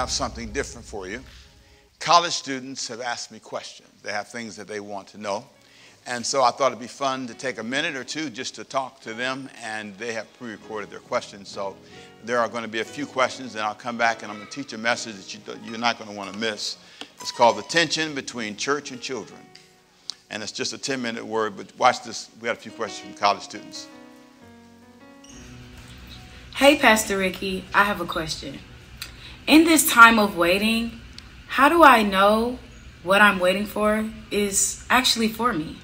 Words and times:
have 0.00 0.10
something 0.10 0.50
different 0.50 0.86
for 0.86 1.06
you. 1.06 1.22
College 1.98 2.32
students 2.32 2.88
have 2.88 3.02
asked 3.02 3.30
me 3.30 3.38
questions. 3.38 3.90
They 4.02 4.12
have 4.12 4.28
things 4.28 4.56
that 4.56 4.66
they 4.66 4.80
want 4.80 5.08
to 5.08 5.18
know. 5.18 5.44
And 6.06 6.24
so 6.24 6.42
I 6.42 6.50
thought 6.50 6.68
it'd 6.68 6.80
be 6.80 6.86
fun 6.86 7.26
to 7.26 7.34
take 7.34 7.58
a 7.58 7.62
minute 7.62 7.94
or 7.94 8.02
two 8.02 8.30
just 8.30 8.54
to 8.54 8.64
talk 8.64 9.00
to 9.02 9.12
them, 9.12 9.50
and 9.62 9.94
they 9.98 10.14
have 10.14 10.26
pre 10.38 10.52
recorded 10.52 10.88
their 10.88 11.00
questions. 11.00 11.50
So 11.50 11.76
there 12.24 12.38
are 12.38 12.48
going 12.48 12.62
to 12.62 12.68
be 12.68 12.80
a 12.80 12.84
few 12.84 13.04
questions, 13.04 13.54
and 13.54 13.62
I'll 13.62 13.74
come 13.74 13.98
back 13.98 14.22
and 14.22 14.32
I'm 14.32 14.38
going 14.38 14.48
to 14.48 14.54
teach 14.54 14.72
a 14.72 14.78
message 14.78 15.14
that 15.16 15.34
you, 15.34 15.70
you're 15.70 15.78
not 15.78 15.98
going 15.98 16.10
to 16.10 16.16
want 16.16 16.32
to 16.32 16.38
miss. 16.38 16.78
It's 17.20 17.30
called 17.30 17.58
The 17.58 17.62
Tension 17.62 18.14
Between 18.14 18.56
Church 18.56 18.92
and 18.92 19.00
Children. 19.02 19.40
And 20.30 20.42
it's 20.42 20.52
just 20.52 20.72
a 20.72 20.78
10 20.78 21.02
minute 21.02 21.26
word, 21.26 21.58
but 21.58 21.70
watch 21.76 22.02
this. 22.04 22.30
We 22.40 22.46
got 22.46 22.56
a 22.56 22.60
few 22.60 22.72
questions 22.72 23.06
from 23.06 23.18
college 23.18 23.42
students. 23.42 23.86
Hey, 26.54 26.78
Pastor 26.78 27.18
Ricky, 27.18 27.64
I 27.74 27.84
have 27.84 28.00
a 28.00 28.06
question. 28.06 28.60
In 29.50 29.64
this 29.64 29.90
time 29.90 30.20
of 30.20 30.36
waiting, 30.36 31.00
how 31.48 31.68
do 31.68 31.82
I 31.82 32.04
know 32.04 32.60
what 33.02 33.20
I'm 33.20 33.40
waiting 33.40 33.66
for 33.66 34.08
is 34.30 34.84
actually 34.88 35.26
for 35.26 35.52
me? 35.52 35.76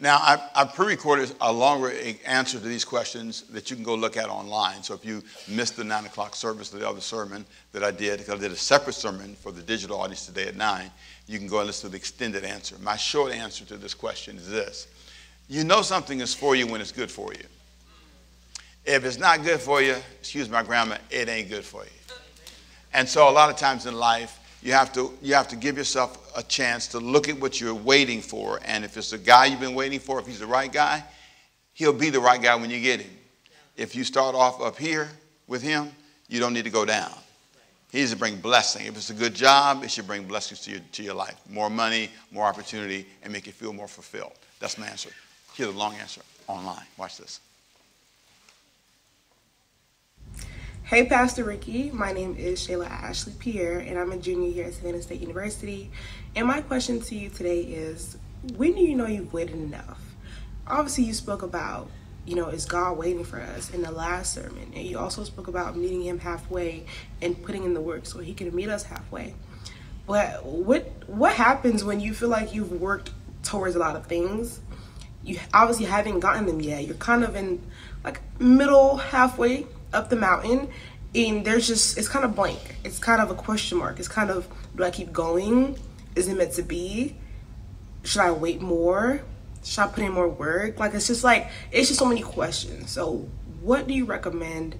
Now, 0.00 0.18
I've, 0.22 0.40
I've 0.54 0.74
pre 0.74 0.86
recorded 0.86 1.34
a 1.42 1.52
longer 1.52 1.92
answer 2.24 2.58
to 2.58 2.64
these 2.64 2.86
questions 2.86 3.42
that 3.50 3.68
you 3.68 3.76
can 3.76 3.84
go 3.84 3.94
look 3.94 4.16
at 4.16 4.30
online. 4.30 4.82
So 4.82 4.94
if 4.94 5.04
you 5.04 5.22
missed 5.46 5.76
the 5.76 5.84
9 5.84 6.06
o'clock 6.06 6.34
service, 6.34 6.72
or 6.72 6.78
the 6.78 6.88
other 6.88 7.02
sermon 7.02 7.44
that 7.72 7.84
I 7.84 7.90
did, 7.90 8.20
because 8.20 8.38
I 8.38 8.38
did 8.38 8.52
a 8.52 8.56
separate 8.56 8.94
sermon 8.94 9.34
for 9.34 9.52
the 9.52 9.60
digital 9.60 10.00
audience 10.00 10.24
today 10.24 10.46
at 10.48 10.56
9, 10.56 10.90
you 11.26 11.38
can 11.38 11.48
go 11.48 11.58
and 11.58 11.66
listen 11.66 11.90
to 11.90 11.92
the 11.92 11.98
extended 11.98 12.44
answer. 12.44 12.76
My 12.80 12.96
short 12.96 13.30
answer 13.30 13.66
to 13.66 13.76
this 13.76 13.92
question 13.92 14.38
is 14.38 14.48
this 14.48 14.86
You 15.48 15.64
know 15.64 15.82
something 15.82 16.20
is 16.20 16.32
for 16.32 16.56
you 16.56 16.66
when 16.66 16.80
it's 16.80 16.92
good 16.92 17.10
for 17.10 17.34
you. 17.34 17.44
If 18.86 19.04
it's 19.04 19.18
not 19.18 19.42
good 19.42 19.60
for 19.60 19.82
you, 19.82 19.96
excuse 20.20 20.48
my 20.48 20.62
grammar, 20.62 20.98
it 21.10 21.28
ain't 21.28 21.48
good 21.48 21.64
for 21.64 21.82
you. 21.84 21.90
And 22.92 23.08
so 23.08 23.28
a 23.28 23.30
lot 23.30 23.50
of 23.50 23.56
times 23.56 23.86
in 23.86 23.94
life, 23.94 24.38
you 24.62 24.72
have 24.72 24.92
to 24.94 25.12
you 25.20 25.34
have 25.34 25.48
to 25.48 25.56
give 25.56 25.76
yourself 25.76 26.32
a 26.36 26.42
chance 26.42 26.88
to 26.88 26.98
look 26.98 27.28
at 27.28 27.38
what 27.38 27.60
you're 27.60 27.74
waiting 27.74 28.20
for. 28.20 28.60
And 28.64 28.84
if 28.84 28.96
it's 28.96 29.10
the 29.10 29.18
guy 29.18 29.46
you've 29.46 29.60
been 29.60 29.74
waiting 29.74 30.00
for 30.00 30.18
if 30.18 30.26
he's 30.26 30.40
the 30.40 30.46
right 30.46 30.72
guy 30.72 31.04
he'll 31.74 31.92
be 31.92 32.10
the 32.10 32.20
right 32.20 32.40
guy 32.40 32.54
when 32.56 32.70
you 32.70 32.80
get 32.80 33.00
him. 33.00 33.10
If 33.76 33.94
you 33.94 34.02
start 34.02 34.34
off 34.34 34.60
up 34.60 34.76
here 34.76 35.08
with 35.46 35.62
him 35.62 35.92
you 36.28 36.40
don't 36.40 36.52
need 36.52 36.64
to 36.64 36.70
go 36.70 36.84
down. 36.84 37.12
He 37.92 37.98
needs 37.98 38.10
to 38.10 38.16
bring 38.16 38.36
blessing. 38.36 38.86
If 38.86 38.96
it's 38.96 39.10
a 39.10 39.14
good 39.14 39.34
job 39.34 39.84
it 39.84 39.90
should 39.90 40.06
bring 40.06 40.24
blessings 40.24 40.60
to 40.62 40.72
your, 40.72 40.80
to 40.92 41.02
your 41.02 41.14
life. 41.14 41.36
More 41.48 41.70
money 41.70 42.10
more 42.32 42.46
opportunity 42.46 43.06
and 43.22 43.32
make 43.32 43.46
you 43.46 43.52
feel 43.52 43.72
more 43.72 43.88
fulfilled. 43.88 44.32
That's 44.58 44.78
my 44.78 44.86
answer. 44.86 45.10
Here's 45.54 45.70
the 45.70 45.78
long 45.78 45.94
answer 45.96 46.22
online. 46.48 46.84
Watch 46.96 47.18
this 47.18 47.40
Hey, 50.86 51.04
Pastor 51.04 51.42
Ricky. 51.42 51.90
My 51.90 52.12
name 52.12 52.36
is 52.36 52.64
Shayla 52.64 52.88
Ashley 52.88 53.32
Pierre, 53.40 53.80
and 53.80 53.98
I'm 53.98 54.12
a 54.12 54.16
junior 54.16 54.52
here 54.52 54.66
at 54.66 54.74
Savannah 54.74 55.02
State 55.02 55.20
University. 55.20 55.90
And 56.36 56.46
my 56.46 56.60
question 56.60 57.00
to 57.00 57.16
you 57.16 57.28
today 57.28 57.62
is 57.62 58.16
when 58.54 58.76
do 58.76 58.82
you 58.82 58.94
know 58.94 59.08
you've 59.08 59.32
waited 59.32 59.56
enough? 59.56 60.00
Obviously, 60.64 61.02
you 61.02 61.12
spoke 61.12 61.42
about, 61.42 61.90
you 62.24 62.36
know, 62.36 62.50
is 62.50 62.66
God 62.66 62.98
waiting 62.98 63.24
for 63.24 63.40
us 63.40 63.74
in 63.74 63.82
the 63.82 63.90
last 63.90 64.32
sermon. 64.32 64.70
And 64.76 64.86
you 64.86 64.96
also 64.96 65.24
spoke 65.24 65.48
about 65.48 65.76
meeting 65.76 66.02
Him 66.02 66.20
halfway 66.20 66.86
and 67.20 67.42
putting 67.42 67.64
in 67.64 67.74
the 67.74 67.80
work 67.80 68.06
so 68.06 68.20
He 68.20 68.32
can 68.32 68.54
meet 68.54 68.68
us 68.68 68.84
halfway. 68.84 69.34
But 70.06 70.44
what 70.46 71.08
what 71.08 71.34
happens 71.34 71.82
when 71.82 71.98
you 71.98 72.14
feel 72.14 72.28
like 72.28 72.54
you've 72.54 72.80
worked 72.80 73.10
towards 73.42 73.74
a 73.74 73.80
lot 73.80 73.96
of 73.96 74.06
things? 74.06 74.60
You 75.24 75.40
obviously 75.52 75.86
haven't 75.86 76.20
gotten 76.20 76.46
them 76.46 76.60
yet. 76.60 76.86
You're 76.86 76.94
kind 76.94 77.24
of 77.24 77.34
in 77.34 77.60
like 78.06 78.22
middle 78.40 78.96
halfway 78.96 79.66
up 79.92 80.08
the 80.08 80.16
mountain 80.16 80.68
and 81.14 81.44
there's 81.44 81.66
just 81.66 81.98
it's 81.98 82.08
kind 82.08 82.24
of 82.24 82.34
blank. 82.34 82.76
It's 82.84 82.98
kind 82.98 83.20
of 83.20 83.30
a 83.30 83.34
question 83.34 83.78
mark. 83.78 83.98
It's 83.98 84.08
kind 84.08 84.30
of 84.30 84.48
do 84.76 84.84
i 84.84 84.90
keep 84.90 85.12
going? 85.12 85.78
Is 86.14 86.28
it 86.28 86.36
meant 86.36 86.52
to 86.52 86.62
be? 86.62 87.16
Should 88.04 88.22
i 88.22 88.30
wait 88.30 88.62
more? 88.62 89.20
Should 89.64 89.80
i 89.80 89.86
put 89.88 90.04
in 90.04 90.12
more 90.12 90.28
work? 90.28 90.78
Like 90.78 90.94
it's 90.94 91.08
just 91.08 91.24
like 91.24 91.48
it's 91.72 91.88
just 91.88 91.98
so 91.98 92.06
many 92.06 92.22
questions. 92.22 92.90
So 92.90 93.28
what 93.60 93.88
do 93.88 93.94
you 93.94 94.04
recommend 94.04 94.78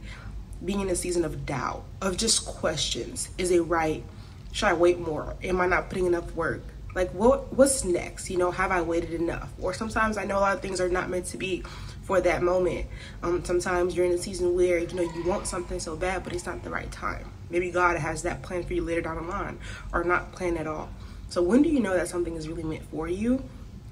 being 0.64 0.81
in 0.81 0.88
a 0.88 0.97
season 0.97 1.25
of 1.25 1.44
doubt 1.44 1.84
of 2.00 2.16
just 2.16 2.47
questions? 2.47 3.28
Is 3.38 3.50
it 3.50 3.60
right? 3.60 4.04
Should 4.53 4.69
i 4.69 4.72
wait 4.75 5.00
more? 5.00 5.34
Am 5.43 5.60
i 5.60 5.66
not 5.66 5.88
putting 5.88 6.06
enough 6.06 6.32
work? 6.34 6.62
Like 6.94 7.10
what 7.10 7.53
what's 7.54 7.84
next? 7.84 8.31
You 8.31 8.38
know 8.38 8.50
have 8.50 8.70
i 8.70 8.82
waited 8.82 9.14
enough? 9.14 9.53
Or 9.58 9.75
sometimes 9.75 10.16
i 10.16 10.25
know 10.25 10.38
a 10.38 10.41
lot 10.41 10.54
of 10.54 10.62
things 10.62 10.81
are 10.81 10.88
not 10.88 11.08
meant 11.08 11.26
to 11.26 11.38
be 11.38 11.64
for 12.06 12.21
that 12.21 12.41
moment. 12.41 12.87
Um, 13.25 13.44
sometimes 13.44 13.97
you're 13.97 14.06
in 14.06 14.12
a 14.12 14.19
season 14.19 14.55
where 14.55 14.78
you 14.78 14.94
know 14.94 15.03
you 15.03 15.25
want 15.27 15.49
something 15.49 15.81
so 15.81 15.97
bad, 15.97 16.22
but 16.22 16.33
it's 16.33 16.47
not 16.47 16.62
the 16.62 16.71
right 16.71 16.91
time. 16.93 17.31
Maybe 17.50 17.71
God 17.71 17.97
has 17.97 18.22
that 18.22 18.43
plan 18.43 18.62
for 18.62 18.75
you 18.75 18.83
later 18.83 19.03
down 19.03 19.17
the 19.17 19.22
line, 19.22 19.59
or 19.93 20.05
not 20.05 20.33
plan 20.33 20.56
at 20.56 20.69
all. 20.69 20.89
So 21.28 21.43
when 21.43 21.62
do 21.62 21.69
you 21.69 21.81
know 21.81 21.94
that 21.94 22.06
something 22.06 22.37
is 22.37 22.49
really 22.49 22.62
meant 22.62 22.84
for 22.91 23.09
you? 23.09 23.43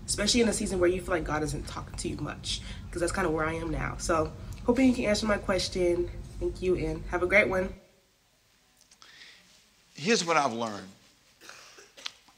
Especially 0.06 0.40
in 0.40 0.48
a 0.48 0.52
season 0.52 0.78
where 0.78 0.88
you 0.88 1.00
feel 1.00 1.14
like 1.14 1.24
God 1.24 1.42
isn't 1.42 1.66
talking 1.66 1.96
to 1.96 2.08
you 2.08 2.16
much, 2.18 2.60
because 2.86 3.00
that's 3.00 3.12
kind 3.12 3.26
of 3.26 3.32
where 3.32 3.44
I 3.44 3.54
am 3.54 3.70
now. 3.70 3.96
So 3.98 4.32
hoping 4.64 4.88
you 4.88 4.94
can 4.94 5.06
answer 5.06 5.26
my 5.26 5.38
question. 5.38 6.08
Thank 6.38 6.62
you, 6.62 6.76
and 6.76 7.02
have 7.10 7.24
a 7.24 7.26
great 7.26 7.48
one. 7.48 7.74
Here's 9.94 10.24
what 10.24 10.36
I've 10.36 10.52
learned. 10.52 10.88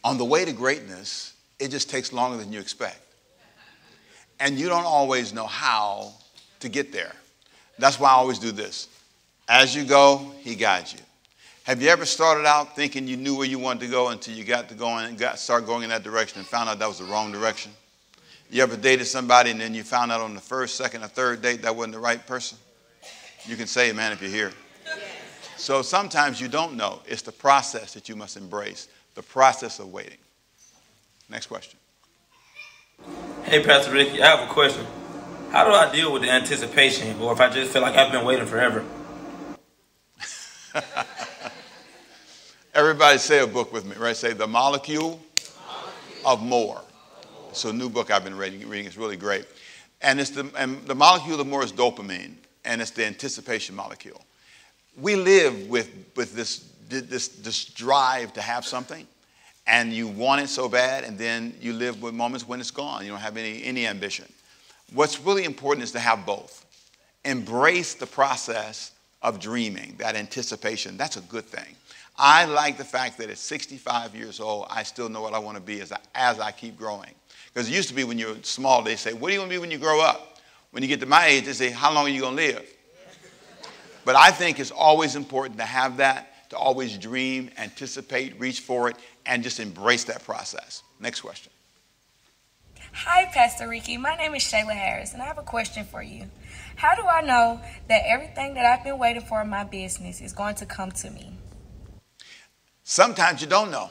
On 0.05 0.17
the 0.17 0.25
way 0.25 0.45
to 0.45 0.53
greatness, 0.53 1.35
it 1.59 1.69
just 1.69 1.91
takes 1.91 2.13
longer 2.13 2.39
than 2.39 2.53
you 2.53 2.61
expect 2.61 3.06
and 4.41 4.59
you 4.59 4.69
don't 4.69 4.85
always 4.85 5.33
know 5.33 5.47
how 5.47 6.13
to 6.61 6.69
get 6.69 6.93
there. 6.93 7.13
That's 7.79 8.01
why 8.01 8.11
I 8.11 8.15
always 8.15 8.39
do 8.39 8.53
this. 8.53 8.89
As 9.49 9.75
you 9.75 9.85
go, 9.85 10.33
He 10.41 10.55
guides 10.55 10.93
you. 10.93 11.01
Have 11.65 11.83
you 11.83 11.89
ever 11.89 12.05
started 12.05 12.47
out 12.47 12.77
thinking 12.77 13.09
you 13.09 13.17
knew 13.17 13.37
where 13.37 13.47
you 13.47 13.59
wanted 13.59 13.81
to 13.81 13.89
go 13.89 14.09
until 14.09 14.35
you 14.35 14.45
got 14.45 14.69
to 14.69 14.75
going 14.75 15.07
and 15.07 15.19
got 15.19 15.39
start 15.39 15.67
going 15.67 15.83
in 15.83 15.89
that 15.91 16.05
direction 16.05 16.39
and 16.39 16.47
found 16.47 16.69
out 16.69 16.79
that 16.79 16.87
was 16.89 16.99
the 16.99 17.05
wrong 17.05 17.33
direction? 17.33 17.73
You 18.51 18.63
ever 18.63 18.77
dated 18.77 19.07
somebody 19.09 19.51
and 19.51 19.61
then 19.61 19.75
you 19.75 19.83
found 19.83 20.13
out 20.13 20.21
on 20.21 20.35
the 20.35 20.41
first, 20.41 20.77
second, 20.77 21.03
or 21.03 21.09
third 21.09 21.43
date 21.43 21.63
that 21.63 21.75
wasn't 21.75 21.95
the 21.95 22.01
right 22.01 22.25
person? 22.25 22.59
You 23.47 23.57
can 23.57 23.67
say 23.67 23.91
amen 23.91 24.13
if 24.13 24.23
you're 24.23 24.31
here. 24.31 24.53
So 25.57 25.83
sometimes 25.83 26.41
you 26.41 26.47
don't 26.47 26.77
know. 26.77 27.01
It's 27.07 27.23
the 27.23 27.33
process 27.33 27.95
that 27.95 28.09
you 28.09 28.15
must 28.15 28.37
embrace, 28.37 28.89
the 29.15 29.23
process 29.23 29.81
of 29.81 29.93
waiting. 29.93 30.19
Next 31.29 31.47
question. 31.47 31.79
Hey, 33.47 33.63
Pastor 33.63 33.93
Ricky, 33.93 34.21
I 34.21 34.37
have 34.37 34.51
a 34.51 34.53
question. 34.53 34.85
How 35.53 35.65
do 35.65 35.71
I 35.71 35.93
deal 35.93 36.13
with 36.13 36.23
the 36.23 36.31
anticipation, 36.31 37.21
or 37.21 37.33
if 37.33 37.41
I 37.41 37.49
just 37.49 37.73
feel 37.73 37.81
like 37.81 37.95
I've 37.95 38.11
been 38.11 38.25
waiting 38.25 38.45
forever? 38.45 38.85
Everybody 42.75 43.19
say 43.19 43.39
a 43.39 43.47
book 43.47 43.73
with 43.73 43.87
me, 43.87 43.95
right? 43.95 44.17
Say 44.17 44.33
The 44.33 44.49
Molecule, 44.49 45.21
of 46.25 46.43
More. 46.43 46.83
It's 47.51 47.65
a 47.65 47.73
new 47.73 47.89
book 47.89 48.11
I've 48.11 48.25
been 48.25 48.37
reading. 48.37 48.69
reading. 48.69 48.87
It's 48.87 48.97
really 48.97 49.17
great. 49.17 49.47
And, 50.03 50.19
it's 50.19 50.31
the, 50.31 50.51
and 50.59 50.85
the 50.89 50.97
molecule 50.97 51.41
of 51.41 51.47
more 51.47 51.63
is 51.63 51.71
dopamine, 51.71 52.35
and 52.65 52.83
it's 52.83 52.91
the 52.91 53.07
anticipation 53.07 53.77
molecule. 53.77 54.23
We 55.01 55.15
live 55.15 55.69
with, 55.69 55.89
with 56.17 56.35
this, 56.35 56.69
this, 56.89 57.29
this 57.29 57.65
drive 57.65 58.33
to 58.33 58.41
have 58.41 58.67
something 58.67 59.07
and 59.67 59.93
you 59.93 60.07
want 60.07 60.41
it 60.41 60.49
so 60.49 60.69
bad, 60.69 61.05
and 61.05 61.19
then 61.19 61.55
you 61.61 61.73
live 61.73 62.01
with 62.01 62.15
moments 62.15 62.47
when 62.47 62.61
it's 62.61 62.71
gone. 62.71 63.05
You 63.05 63.11
don't 63.11 63.21
have 63.21 63.37
any, 63.37 63.65
any 63.65 63.87
ambition. 63.87 64.27
What's 64.93 65.21
really 65.21 65.45
important 65.45 65.85
is 65.85 65.93
to 65.93 65.99
have 65.99 66.25
both. 66.25 66.65
Embrace 67.25 67.95
the 67.95 68.07
process 68.07 68.93
of 69.23 69.41
dreaming, 69.41 69.97
that 69.99 70.15
anticipation. 70.15 70.97
That's 70.97 71.17
a 71.17 71.23
good 71.23 71.45
thing. 71.45 71.75
I 72.17 72.45
like 72.45 72.79
the 72.79 72.85
fact 72.85 73.19
that 73.19 73.29
at 73.29 73.39
65 73.39 74.15
years 74.15 74.41
old, 74.41 74.69
I 74.71 74.85
still 74.85 75.09
know 75.09 75.21
what 75.21 75.35
I 75.35 75.39
want 75.39 75.57
to 75.57 75.63
be 75.63 75.81
as 75.81 75.93
I, 75.93 75.99
as 76.15 76.39
I 76.39 76.53
keep 76.53 76.77
growing. 76.77 77.11
Because 77.53 77.69
it 77.69 77.75
used 77.75 77.89
to 77.89 77.95
be 77.95 78.05
when 78.05 78.19
you're 78.19 78.37
small, 78.43 78.83
they 78.83 78.97
say, 78.97 79.13
What 79.13 79.29
do 79.29 79.35
you 79.35 79.41
want 79.41 79.51
to 79.51 79.57
be 79.57 79.61
when 79.61 79.71
you 79.71 79.79
grow 79.79 80.01
up? 80.01 80.39
When 80.71 80.83
you 80.83 80.89
get 80.89 81.01
to 81.01 81.07
my 81.07 81.27
age, 81.27 81.45
they 81.45 81.53
say, 81.53 81.71
How 81.71 81.93
long 81.93 82.07
are 82.07 82.11
you 82.11 82.21
going 82.21 82.37
to 82.37 82.43
live? 82.43 82.73
But 84.05 84.15
I 84.15 84.31
think 84.31 84.61
it's 84.61 84.71
always 84.71 85.17
important 85.17 85.59
to 85.59 85.65
have 85.65 85.97
that 85.97 86.36
to 86.51 86.57
always 86.57 86.97
dream, 86.99 87.51
anticipate, 87.59 88.39
reach 88.39 88.61
for 88.61 88.89
it, 88.89 88.97
and 89.25 89.43
just 89.43 89.61
embrace 89.61 90.05
that 90.05 90.25
process. 90.25 90.83
Next 91.01 91.21
question. 91.21 91.53
Hi, 92.93 93.27
Pastor 93.33 93.69
Ricky. 93.69 93.97
My 93.99 94.17
name 94.17 94.35
is 94.35 94.43
Shayla 94.43 94.73
Harris, 94.73 95.13
and 95.13 95.21
I 95.21 95.27
have 95.27 95.39
a 95.39 95.43
question 95.43 95.85
for 95.85 96.03
you. 96.03 96.31
How 96.77 96.95
do 96.95 97.03
I 97.03 97.21
know 97.21 97.61
that 97.89 98.03
everything 98.07 98.55
that 98.55 98.65
I've 98.65 98.85
been 98.85 98.99
waiting 98.99 99.23
for 99.23 99.43
in 99.43 99.49
my 99.49 99.65
business 99.65 100.21
is 100.21 100.33
going 100.33 100.55
to 100.57 100.67
come 100.67 100.91
to 100.93 101.11
me? 101.11 101.33
Sometimes 102.85 103.43
you 103.43 103.49
don't 103.49 103.71
know. 103.71 103.91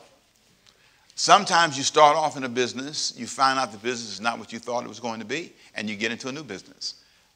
Sometimes 1.16 1.78
you 1.78 1.84
start 1.84 2.18
off 2.18 2.36
in 2.36 2.44
a 2.44 2.50
business, 2.50 3.14
you 3.16 3.28
find 3.28 3.58
out 3.58 3.72
the 3.72 3.78
business 3.78 4.12
is 4.12 4.22
not 4.22 4.38
what 4.38 4.52
you 4.52 4.60
thought 4.60 4.84
it 4.84 4.90
was 4.90 5.00
going 5.00 5.20
to 5.20 5.26
be, 5.26 5.54
and 5.76 5.90
you 5.90 5.96
get 5.96 6.12
into 6.12 6.28
a 6.28 6.32
new 6.32 6.44
business. 6.44 6.96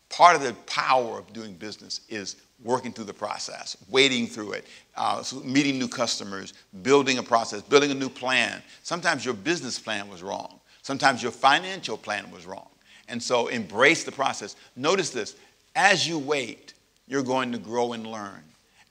Part 0.09 0.35
of 0.35 0.41
the 0.41 0.53
power 0.65 1.19
of 1.19 1.31
doing 1.33 1.53
business 1.53 2.01
is 2.09 2.37
working 2.63 2.91
through 2.91 3.05
the 3.05 3.13
process, 3.13 3.77
waiting 3.89 4.27
through 4.27 4.53
it, 4.53 4.67
uh, 4.95 5.23
meeting 5.43 5.79
new 5.79 5.87
customers, 5.87 6.53
building 6.81 7.17
a 7.17 7.23
process, 7.23 7.61
building 7.61 7.91
a 7.91 7.95
new 7.95 8.09
plan. 8.09 8.61
Sometimes 8.83 9.23
your 9.23 9.33
business 9.33 9.79
plan 9.79 10.09
was 10.09 10.21
wrong. 10.21 10.59
Sometimes 10.81 11.21
your 11.21 11.31
financial 11.31 11.97
plan 11.97 12.29
was 12.31 12.45
wrong. 12.45 12.67
And 13.07 13.21
so 13.21 13.47
embrace 13.47 14.03
the 14.03 14.11
process. 14.11 14.55
Notice 14.75 15.09
this 15.11 15.35
as 15.75 16.07
you 16.07 16.19
wait, 16.19 16.73
you're 17.07 17.23
going 17.23 17.51
to 17.51 17.57
grow 17.57 17.93
and 17.93 18.05
learn. 18.07 18.43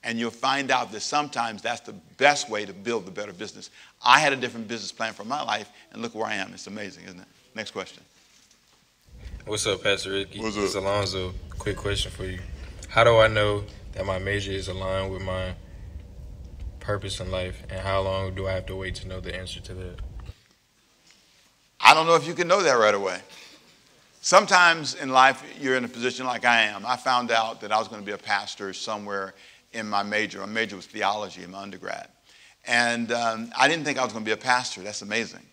And 0.05 0.19
you'll 0.19 0.31
find 0.31 0.71
out 0.71 0.93
that 0.93 1.01
sometimes 1.01 1.61
that's 1.61 1.81
the 1.81 1.95
best 2.17 2.49
way 2.49 2.65
to 2.65 2.73
build 2.73 3.05
the 3.05 3.11
better 3.11 3.33
business. 3.33 3.71
I 4.05 4.21
had 4.21 4.33
a 4.33 4.37
different 4.37 4.69
business 4.69 4.93
plan 4.93 5.13
for 5.13 5.25
my 5.25 5.43
life, 5.43 5.69
and 5.93 6.01
look 6.01 6.15
where 6.15 6.27
I 6.27 6.35
am. 6.35 6.55
It's 6.55 6.69
amazing, 6.69 7.05
isn't 7.05 7.19
it? 7.19 7.27
Next 7.55 7.73
question. 7.73 8.03
What's 9.49 9.67
up, 9.67 9.83
Pastor 9.83 10.11
Ricky? 10.11 10.41
What's 10.41 10.59
up? 10.59 10.65
It's 10.65 10.75
Alonzo. 10.75 11.33
Quick 11.59 11.79
question 11.79 12.13
for 12.13 12.27
you. 12.27 12.39
How 12.91 13.03
do 13.03 13.17
I 13.17 13.29
know 13.29 13.65
that 13.93 14.05
my 14.05 14.19
major 14.19 14.53
is 14.53 14.69
aligned 14.69 15.11
with 15.11 15.23
my 15.23 15.55
purpose 16.81 17.19
in 17.19 17.31
life, 17.31 17.63
and 17.71 17.81
how 17.81 18.03
long 18.03 18.35
do 18.35 18.47
I 18.47 18.53
have 18.53 18.67
to 18.67 18.77
wait 18.77 18.95
to 18.97 19.09
know 19.09 19.21
the 19.21 19.35
answer 19.35 19.59
to 19.61 19.73
that? 19.73 20.01
I 21.81 21.95
don't 21.95 22.07
know 22.07 22.15
if 22.15 22.27
you 22.27 22.35
can 22.35 22.47
know 22.47 22.63
that 22.63 22.75
right 22.75 22.95
away. 22.95 23.21
Sometimes 24.21 24.97
in 24.97 25.09
life, 25.09 25.43
you're 25.59 25.77
in 25.77 25.85
a 25.87 25.89
position 25.89 26.27
like 26.27 26.45
I 26.45 26.65
am. 26.65 26.85
I 26.85 26.97
found 26.97 27.31
out 27.31 27.63
that 27.63 27.73
I 27.73 27.79
was 27.79 27.89
going 27.89 28.03
to 28.03 28.07
be 28.07 28.13
a 28.13 28.19
pastor 28.19 28.75
somewhere 28.75 29.33
in 29.73 29.89
my 29.89 30.03
major. 30.03 30.41
My 30.41 30.47
major 30.47 30.77
was 30.77 30.85
theology 30.85 31.43
in 31.43 31.53
my 31.53 31.63
undergrad. 31.63 32.09
And 32.67 33.13
um, 33.13 33.51
I 33.59 33.67
didn't 33.67 33.87
think 33.87 33.97
I 33.97 34.05
was 34.05 34.13
going 34.13 34.27
to 34.27 34.29
be 34.29 34.35
a 34.35 34.37
pastor. 34.37 34.83
That's 34.83 35.01
amazing. 35.01 35.47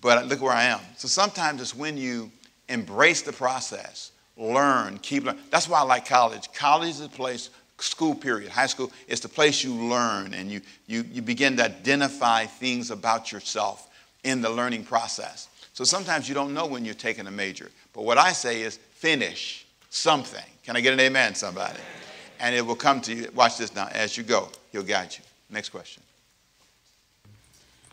But 0.00 0.26
look 0.26 0.40
where 0.40 0.52
I 0.52 0.66
am. 0.66 0.78
So 0.96 1.08
sometimes 1.08 1.60
it's 1.60 1.74
when 1.74 1.96
you 1.96 2.30
embrace 2.68 3.22
the 3.22 3.32
process, 3.32 4.12
learn, 4.36 4.98
keep 4.98 5.24
learning. 5.24 5.42
That's 5.50 5.68
why 5.68 5.80
I 5.80 5.82
like 5.82 6.06
college. 6.06 6.52
College 6.52 6.90
is 6.90 7.00
a 7.00 7.08
place, 7.08 7.50
school 7.78 8.14
period, 8.14 8.50
high 8.50 8.66
school, 8.66 8.90
is 9.08 9.20
the 9.20 9.28
place 9.28 9.62
you 9.62 9.74
learn 9.74 10.34
and 10.34 10.50
you, 10.50 10.60
you, 10.86 11.04
you 11.12 11.22
begin 11.22 11.56
to 11.58 11.64
identify 11.64 12.46
things 12.46 12.90
about 12.90 13.32
yourself 13.32 13.88
in 14.24 14.40
the 14.40 14.50
learning 14.50 14.84
process. 14.84 15.48
So 15.72 15.84
sometimes 15.84 16.28
you 16.28 16.34
don't 16.34 16.54
know 16.54 16.66
when 16.66 16.84
you're 16.84 16.94
taking 16.94 17.26
a 17.26 17.30
major. 17.30 17.70
But 17.92 18.04
what 18.04 18.18
I 18.18 18.32
say 18.32 18.62
is 18.62 18.76
finish 18.76 19.66
something. 19.90 20.44
Can 20.62 20.76
I 20.76 20.80
get 20.80 20.92
an 20.92 21.00
amen, 21.00 21.34
somebody? 21.34 21.80
And 22.40 22.54
it 22.54 22.64
will 22.64 22.76
come 22.76 23.00
to 23.02 23.14
you. 23.14 23.30
Watch 23.34 23.58
this 23.58 23.74
now. 23.74 23.88
As 23.92 24.16
you 24.16 24.22
go, 24.22 24.48
he'll 24.72 24.82
guide 24.82 25.14
you. 25.16 25.24
Next 25.50 25.68
question. 25.68 26.02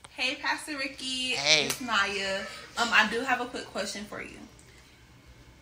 Hey, 0.10 0.36
Pastor 0.36 0.78
Ricky. 0.78 1.32
Hey. 1.32 1.66
It's 1.66 1.82
Naya. 1.82 2.42
Um, 2.78 2.90
I 2.92 3.10
do 3.12 3.22
have 3.22 3.42
a 3.42 3.46
quick 3.46 3.66
question 3.66 4.06
for 4.06 4.22
you. 4.22 4.38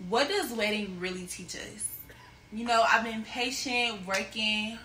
What 0.07 0.30
does 0.30 0.54
waiting 0.54 0.98
really 1.00 1.25
teach 1.25 1.56
us? 1.56 1.98
You 2.54 2.66
know, 2.66 2.86
I've 2.88 3.04
been 3.04 3.24
patient, 3.24 4.07
working, 4.07 4.78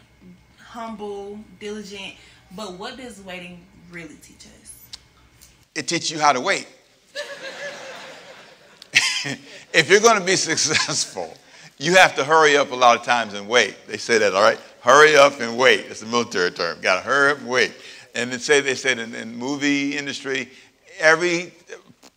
humble, 0.59 1.39
diligent, 1.61 2.15
but 2.57 2.73
what 2.75 2.97
does 2.97 3.23
waiting 3.23 3.65
really 3.93 4.17
teach 4.17 4.47
us? 4.61 4.87
It 5.75 5.87
teaches 5.87 6.11
you 6.11 6.19
how 6.19 6.33
to 6.33 6.41
wait. 6.41 6.67
if 9.73 9.89
you're 9.89 10.01
going 10.01 10.19
to 10.19 10.27
be 10.27 10.37
successful, 10.37 11.33
you 11.79 11.95
have 11.95 12.17
to 12.17 12.25
hurry 12.25 12.57
up 12.57 12.73
a 12.73 12.77
lot 12.77 12.99
of 12.99 13.05
times 13.05 13.35
and 13.35 13.49
wait. 13.49 13.77
They 13.87 13.99
say 13.99 14.19
that, 14.19 14.35
all 14.35 14.43
right? 14.43 14.59
Hurry 14.81 15.17
up 15.17 15.41
and 15.41 15.57
wait. 15.57 15.87
It's 15.89 16.03
a 16.03 16.07
military 16.07 16.51
term. 16.51 16.81
Got 16.81 16.97
to 16.97 17.03
hurry 17.03 17.33
up 17.33 17.39
and 17.39 17.49
wait. 17.49 17.73
And 18.17 18.33
they 18.33 18.39
say 18.39 18.61
they 18.61 18.75
said 18.75 18.99
in, 18.99 19.15
in 19.15 19.37
movie 19.37 19.97
industry, 19.97 20.51
every 20.99 21.53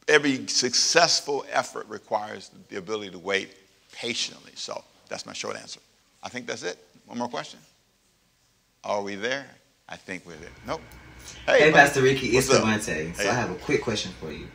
every 0.07 0.47
successful 0.47 1.45
effort 1.51 1.87
requires 1.87 2.51
the 2.69 2.77
ability 2.77 3.11
to 3.11 3.19
wait 3.19 3.55
patiently. 3.91 4.51
So 4.55 4.83
that's 5.09 5.25
my 5.25 5.33
short 5.33 5.55
answer. 5.57 5.79
I 6.23 6.29
think 6.29 6.47
that's 6.47 6.63
it. 6.63 6.77
One 7.05 7.17
more 7.17 7.27
question. 7.29 7.59
Are 8.83 9.01
we 9.01 9.15
there? 9.15 9.45
I 9.89 9.95
think 9.95 10.25
we're 10.25 10.35
there. 10.35 10.49
Nope. 10.65 10.81
Hey, 11.45 11.59
buddy. 11.59 11.71
Pastor 11.73 12.01
Ricky, 12.01 12.27
it's? 12.37 12.49
Devontae. 12.49 13.15
So 13.15 13.23
Hey. 13.23 13.29
I 13.29 13.33
have 13.33 13.51
a 13.51 13.55
quick 13.55 13.81
question 13.83 14.11
for 14.19 14.31
you. 14.31 14.47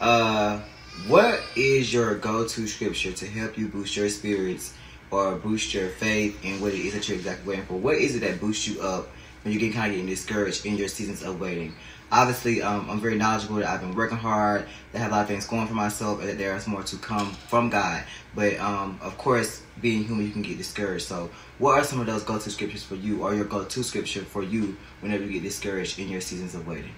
Uh, 0.00 0.60
what 1.08 1.40
is 1.56 1.92
your 1.92 2.14
go-to 2.16 2.66
scripture 2.66 3.12
to 3.12 3.26
help 3.26 3.58
you 3.58 3.68
boost 3.68 3.96
your 3.96 4.08
spirits 4.08 4.74
or 5.10 5.36
boost 5.36 5.72
your 5.74 5.88
faith 5.88 6.42
in 6.44 6.60
what 6.60 6.72
it 6.72 6.80
is 6.80 6.94
that 6.94 7.08
you're 7.08 7.18
exactly 7.18 7.48
waiting 7.48 7.66
for? 7.66 7.74
What 7.74 7.96
is 7.96 8.16
it 8.16 8.20
that 8.20 8.40
boosts 8.40 8.66
you 8.66 8.80
up 8.80 9.08
when 9.46 9.52
you 9.52 9.60
get 9.60 9.72
kind 9.74 9.86
of 9.86 9.92
getting 9.92 10.10
discouraged 10.10 10.66
in 10.66 10.76
your 10.76 10.88
seasons 10.88 11.22
of 11.22 11.40
waiting? 11.40 11.72
Obviously, 12.10 12.62
um, 12.62 12.90
I'm 12.90 13.00
very 13.00 13.14
knowledgeable 13.14 13.56
that 13.56 13.68
I've 13.68 13.80
been 13.80 13.94
working 13.94 14.18
hard, 14.18 14.66
that 14.90 14.98
I 14.98 15.02
have 15.02 15.12
a 15.12 15.14
lot 15.14 15.20
of 15.22 15.28
things 15.28 15.46
going 15.46 15.68
for 15.68 15.74
myself, 15.74 16.18
and 16.18 16.28
that 16.28 16.36
there 16.36 16.56
is 16.56 16.66
more 16.66 16.82
to 16.82 16.96
come 16.96 17.30
from 17.30 17.70
God. 17.70 18.02
But 18.34 18.58
um, 18.58 18.98
of 19.00 19.16
course, 19.18 19.62
being 19.80 20.02
human, 20.02 20.26
you 20.26 20.32
can 20.32 20.42
get 20.42 20.58
discouraged. 20.58 21.06
So, 21.06 21.30
what 21.58 21.78
are 21.78 21.84
some 21.84 22.00
of 22.00 22.06
those 22.06 22.24
go-to 22.24 22.50
scriptures 22.50 22.82
for 22.82 22.96
you, 22.96 23.22
or 23.22 23.36
your 23.36 23.44
go-to 23.44 23.84
scripture 23.84 24.22
for 24.22 24.42
you 24.42 24.76
whenever 25.00 25.22
you 25.22 25.34
get 25.34 25.44
discouraged 25.44 26.00
in 26.00 26.08
your 26.08 26.20
seasons 26.20 26.56
of 26.56 26.66
waiting? 26.66 26.94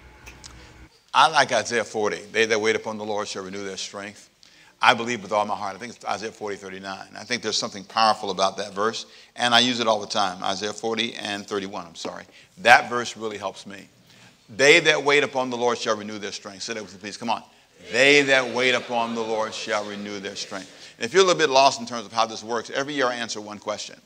I 1.12 1.28
like 1.28 1.52
Isaiah 1.52 1.84
40. 1.84 2.16
They 2.32 2.46
that 2.46 2.58
wait 2.58 2.76
upon 2.76 2.96
the 2.96 3.04
Lord 3.04 3.28
shall 3.28 3.44
renew 3.44 3.62
their 3.62 3.76
strength. 3.76 4.27
I 4.80 4.94
believe 4.94 5.22
with 5.22 5.32
all 5.32 5.44
my 5.44 5.56
heart. 5.56 5.74
I 5.74 5.78
think 5.78 5.96
it's 5.96 6.04
Isaiah 6.04 6.30
40, 6.30 6.56
39. 6.56 6.98
I 7.16 7.24
think 7.24 7.42
there's 7.42 7.58
something 7.58 7.84
powerful 7.84 8.30
about 8.30 8.56
that 8.58 8.72
verse, 8.72 9.06
and 9.34 9.52
I 9.54 9.58
use 9.58 9.80
it 9.80 9.88
all 9.88 10.00
the 10.00 10.06
time. 10.06 10.42
Isaiah 10.42 10.72
40 10.72 11.14
and 11.14 11.46
31, 11.46 11.86
I'm 11.86 11.94
sorry. 11.96 12.24
That 12.58 12.88
verse 12.88 13.16
really 13.16 13.38
helps 13.38 13.66
me. 13.66 13.88
They 14.48 14.80
that 14.80 15.02
wait 15.02 15.24
upon 15.24 15.50
the 15.50 15.56
Lord 15.56 15.78
shall 15.78 15.96
renew 15.96 16.18
their 16.18 16.32
strength. 16.32 16.62
Say 16.62 16.74
that 16.74 16.82
with 16.82 16.94
me, 16.94 17.00
please. 17.00 17.16
Come 17.16 17.28
on. 17.28 17.42
They 17.92 18.22
that 18.22 18.54
wait 18.54 18.74
upon 18.74 19.14
the 19.14 19.20
Lord 19.20 19.52
shall 19.52 19.84
renew 19.84 20.20
their 20.20 20.36
strength. 20.36 20.94
And 20.96 21.04
if 21.04 21.12
you're 21.12 21.22
a 21.22 21.26
little 21.26 21.38
bit 21.38 21.50
lost 21.50 21.80
in 21.80 21.86
terms 21.86 22.06
of 22.06 22.12
how 22.12 22.26
this 22.26 22.42
works, 22.42 22.70
every 22.70 22.94
year 22.94 23.06
I 23.06 23.16
answer 23.16 23.40
one 23.40 23.58
question. 23.58 24.00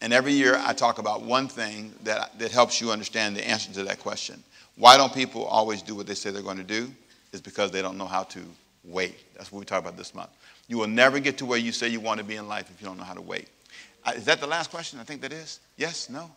And 0.00 0.12
every 0.12 0.32
year 0.32 0.60
I 0.64 0.74
talk 0.74 0.98
about 0.98 1.22
one 1.22 1.48
thing 1.48 1.92
that, 2.02 2.38
that 2.38 2.50
helps 2.50 2.80
you 2.80 2.90
understand 2.90 3.36
the 3.36 3.46
answer 3.46 3.72
to 3.72 3.84
that 3.84 4.00
question. 4.00 4.42
Why 4.76 4.96
don't 4.96 5.14
people 5.14 5.44
always 5.44 5.82
do 5.82 5.94
what 5.94 6.06
they 6.06 6.14
say 6.14 6.30
they're 6.30 6.42
going 6.42 6.58
to 6.58 6.62
do? 6.62 6.90
Is 7.32 7.40
because 7.40 7.70
they 7.70 7.82
don't 7.82 7.98
know 7.98 8.06
how 8.06 8.24
to 8.24 8.40
wait. 8.84 9.16
That's 9.36 9.50
what 9.50 9.58
we 9.58 9.64
talk 9.64 9.80
about 9.80 9.96
this 9.96 10.14
month. 10.14 10.30
You 10.68 10.78
will 10.78 10.86
never 10.86 11.18
get 11.18 11.38
to 11.38 11.46
where 11.46 11.58
you 11.58 11.72
say 11.72 11.88
you 11.88 12.00
want 12.00 12.18
to 12.18 12.24
be 12.24 12.36
in 12.36 12.48
life 12.48 12.70
if 12.74 12.80
you 12.80 12.86
don't 12.86 12.96
know 12.96 13.04
how 13.04 13.14
to 13.14 13.20
wait. 13.20 13.48
Is 14.14 14.24
that 14.26 14.40
the 14.40 14.46
last 14.46 14.70
question? 14.70 14.98
I 14.98 15.04
think 15.04 15.22
that 15.22 15.32
is. 15.32 15.60
Yes? 15.76 16.10
No? 16.10 16.30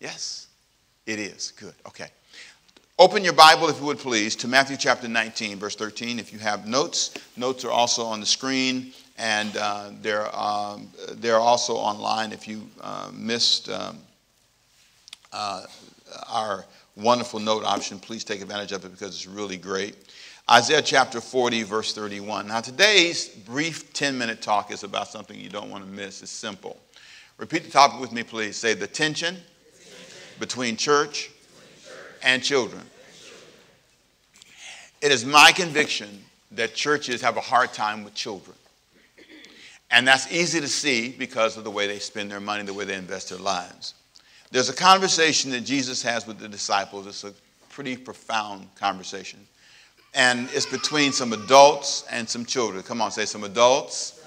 Yes? 0.00 0.48
It 1.06 1.18
is. 1.18 1.52
Good. 1.52 1.74
Okay. 1.86 2.08
Open 2.98 3.24
your 3.24 3.32
Bible, 3.32 3.68
if 3.68 3.80
you 3.80 3.86
would 3.86 3.98
please, 3.98 4.36
to 4.36 4.48
Matthew 4.48 4.76
chapter 4.76 5.08
19, 5.08 5.58
verse 5.58 5.74
13. 5.74 6.18
If 6.18 6.32
you 6.32 6.38
have 6.38 6.66
notes, 6.66 7.14
notes 7.36 7.64
are 7.64 7.70
also 7.70 8.04
on 8.04 8.20
the 8.20 8.26
screen, 8.26 8.92
and 9.16 9.56
uh, 9.56 9.90
they're, 10.02 10.34
um, 10.36 10.88
they're 11.12 11.38
also 11.38 11.74
online 11.76 12.32
if 12.32 12.46
you 12.46 12.68
uh, 12.82 13.10
missed 13.12 13.70
um, 13.70 13.98
uh, 15.32 15.64
our 16.28 16.66
wonderful 16.94 17.40
note 17.40 17.64
option. 17.64 17.98
Please 17.98 18.22
take 18.22 18.42
advantage 18.42 18.72
of 18.72 18.84
it 18.84 18.90
because 18.92 19.14
it's 19.14 19.26
really 19.26 19.56
great. 19.56 19.96
Isaiah 20.50 20.82
chapter 20.82 21.20
40, 21.20 21.62
verse 21.62 21.94
31. 21.94 22.48
Now, 22.48 22.60
today's 22.60 23.28
brief 23.28 23.92
10 23.92 24.18
minute 24.18 24.42
talk 24.42 24.72
is 24.72 24.82
about 24.82 25.06
something 25.06 25.38
you 25.38 25.48
don't 25.48 25.70
want 25.70 25.84
to 25.84 25.90
miss. 25.90 26.22
It's 26.22 26.32
simple. 26.32 26.76
Repeat 27.38 27.62
the 27.62 27.70
topic 27.70 28.00
with 28.00 28.10
me, 28.10 28.24
please. 28.24 28.56
Say 28.56 28.74
the 28.74 28.88
tension 28.88 29.36
between 30.40 30.76
church 30.76 31.30
and 32.24 32.42
children. 32.42 32.82
It 35.00 35.12
is 35.12 35.24
my 35.24 35.52
conviction 35.52 36.24
that 36.50 36.74
churches 36.74 37.20
have 37.20 37.36
a 37.36 37.40
hard 37.40 37.72
time 37.72 38.02
with 38.02 38.14
children. 38.14 38.56
And 39.92 40.06
that's 40.06 40.32
easy 40.32 40.60
to 40.60 40.68
see 40.68 41.10
because 41.12 41.56
of 41.56 41.62
the 41.62 41.70
way 41.70 41.86
they 41.86 42.00
spend 42.00 42.28
their 42.28 42.40
money, 42.40 42.64
the 42.64 42.74
way 42.74 42.84
they 42.84 42.96
invest 42.96 43.30
their 43.30 43.38
lives. 43.38 43.94
There's 44.50 44.68
a 44.68 44.74
conversation 44.74 45.52
that 45.52 45.60
Jesus 45.60 46.02
has 46.02 46.26
with 46.26 46.40
the 46.40 46.48
disciples. 46.48 47.06
It's 47.06 47.22
a 47.22 47.32
pretty 47.68 47.96
profound 47.96 48.66
conversation. 48.74 49.46
And 50.14 50.48
it's 50.52 50.66
between 50.66 51.12
some 51.12 51.32
adults 51.32 52.04
and 52.10 52.28
some 52.28 52.44
children. 52.44 52.82
Come 52.82 53.00
on, 53.00 53.10
say 53.10 53.24
some 53.24 53.44
adults 53.44 54.24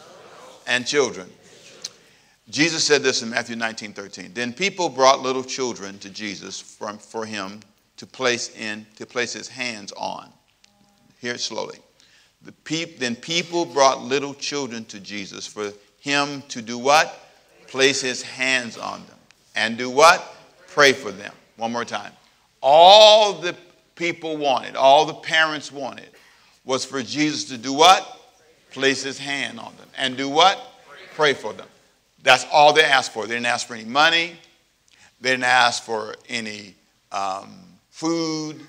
and 0.65 0.87
children. 0.87 1.29
Jesus 2.49 2.83
said 2.83 3.03
this 3.03 3.21
in 3.21 3.29
Matthew 3.29 3.55
19, 3.55 3.93
13. 3.93 4.31
Then 4.33 4.53
people 4.53 4.89
brought 4.89 5.21
little 5.21 5.43
children 5.43 5.97
to 5.99 6.09
Jesus 6.09 6.59
for 6.59 7.25
him 7.25 7.59
to 7.97 8.05
place 8.05 8.55
in, 8.57 8.85
to 8.97 9.05
place 9.05 9.33
his 9.33 9.47
hands 9.47 9.91
on. 9.93 10.29
Hear 11.19 11.33
it 11.33 11.39
slowly. 11.39 11.79
The 12.41 12.51
peop, 12.51 12.99
then 12.99 13.15
people 13.15 13.65
brought 13.65 14.01
little 14.01 14.33
children 14.33 14.83
to 14.85 14.99
Jesus 14.99 15.47
for 15.47 15.71
him 15.99 16.43
to 16.49 16.61
do 16.61 16.77
what? 16.77 17.17
Place 17.67 18.01
his 18.01 18.21
hands 18.21 18.77
on 18.77 19.05
them. 19.07 19.17
And 19.55 19.77
do 19.77 19.89
what? 19.89 20.35
Pray 20.67 20.91
for 20.91 21.11
them. 21.11 21.33
One 21.55 21.71
more 21.71 21.85
time. 21.85 22.11
All 22.61 23.33
the 23.33 23.55
people 23.95 24.37
wanted, 24.37 24.75
all 24.75 25.05
the 25.05 25.13
parents 25.13 25.71
wanted, 25.71 26.09
was 26.65 26.85
for 26.85 27.01
Jesus 27.01 27.45
to 27.45 27.57
do 27.57 27.73
what? 27.73 28.19
Place 28.71 29.03
his 29.03 29.17
hand 29.17 29.59
on 29.59 29.75
them. 29.77 29.87
And 29.97 30.17
do 30.17 30.29
what? 30.29 30.59
Pray 31.15 31.33
for 31.33 31.53
them. 31.53 31.67
That's 32.23 32.45
all 32.51 32.73
they 32.73 32.83
asked 32.83 33.11
for. 33.11 33.27
They 33.27 33.35
didn't 33.35 33.47
ask 33.47 33.67
for 33.67 33.75
any 33.75 33.85
money. 33.85 34.37
They 35.21 35.31
didn't 35.31 35.43
ask 35.43 35.83
for 35.83 36.15
any 36.29 36.75
um, 37.11 37.53
food. 37.89 38.61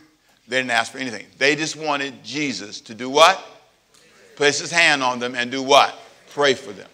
They 0.48 0.58
didn't 0.58 0.72
ask 0.72 0.92
for 0.92 0.98
anything. 0.98 1.26
They 1.38 1.56
just 1.56 1.76
wanted 1.76 2.22
Jesus 2.22 2.80
to 2.82 2.94
do 2.94 3.08
what? 3.08 3.42
Place 4.36 4.58
his 4.60 4.70
hand 4.70 5.02
on 5.02 5.20
them 5.20 5.34
and 5.34 5.50
do 5.50 5.62
what? 5.62 5.96
Pray 6.30 6.54
for 6.54 6.72
them. 6.72 6.88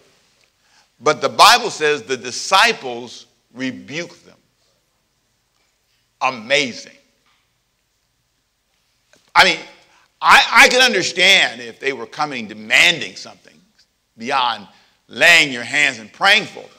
But 0.99 1.21
the 1.21 1.29
Bible 1.29 1.71
says 1.71 2.03
the 2.03 2.15
disciples 2.15 3.25
rebuked 3.53 4.25
them. 4.25 4.37
Amazing. 6.21 6.93
I 9.35 9.43
mean, 9.45 9.57
I, 10.21 10.45
I 10.51 10.67
can 10.69 10.81
understand 10.81 11.61
if 11.61 11.79
they 11.79 11.93
were 11.93 12.05
coming 12.05 12.47
demanding 12.47 13.15
something 13.15 13.59
beyond 14.17 14.67
laying 15.07 15.51
your 15.51 15.63
hands 15.63 15.99
and 15.99 16.11
praying 16.11 16.45
for 16.45 16.61
them. 16.61 16.69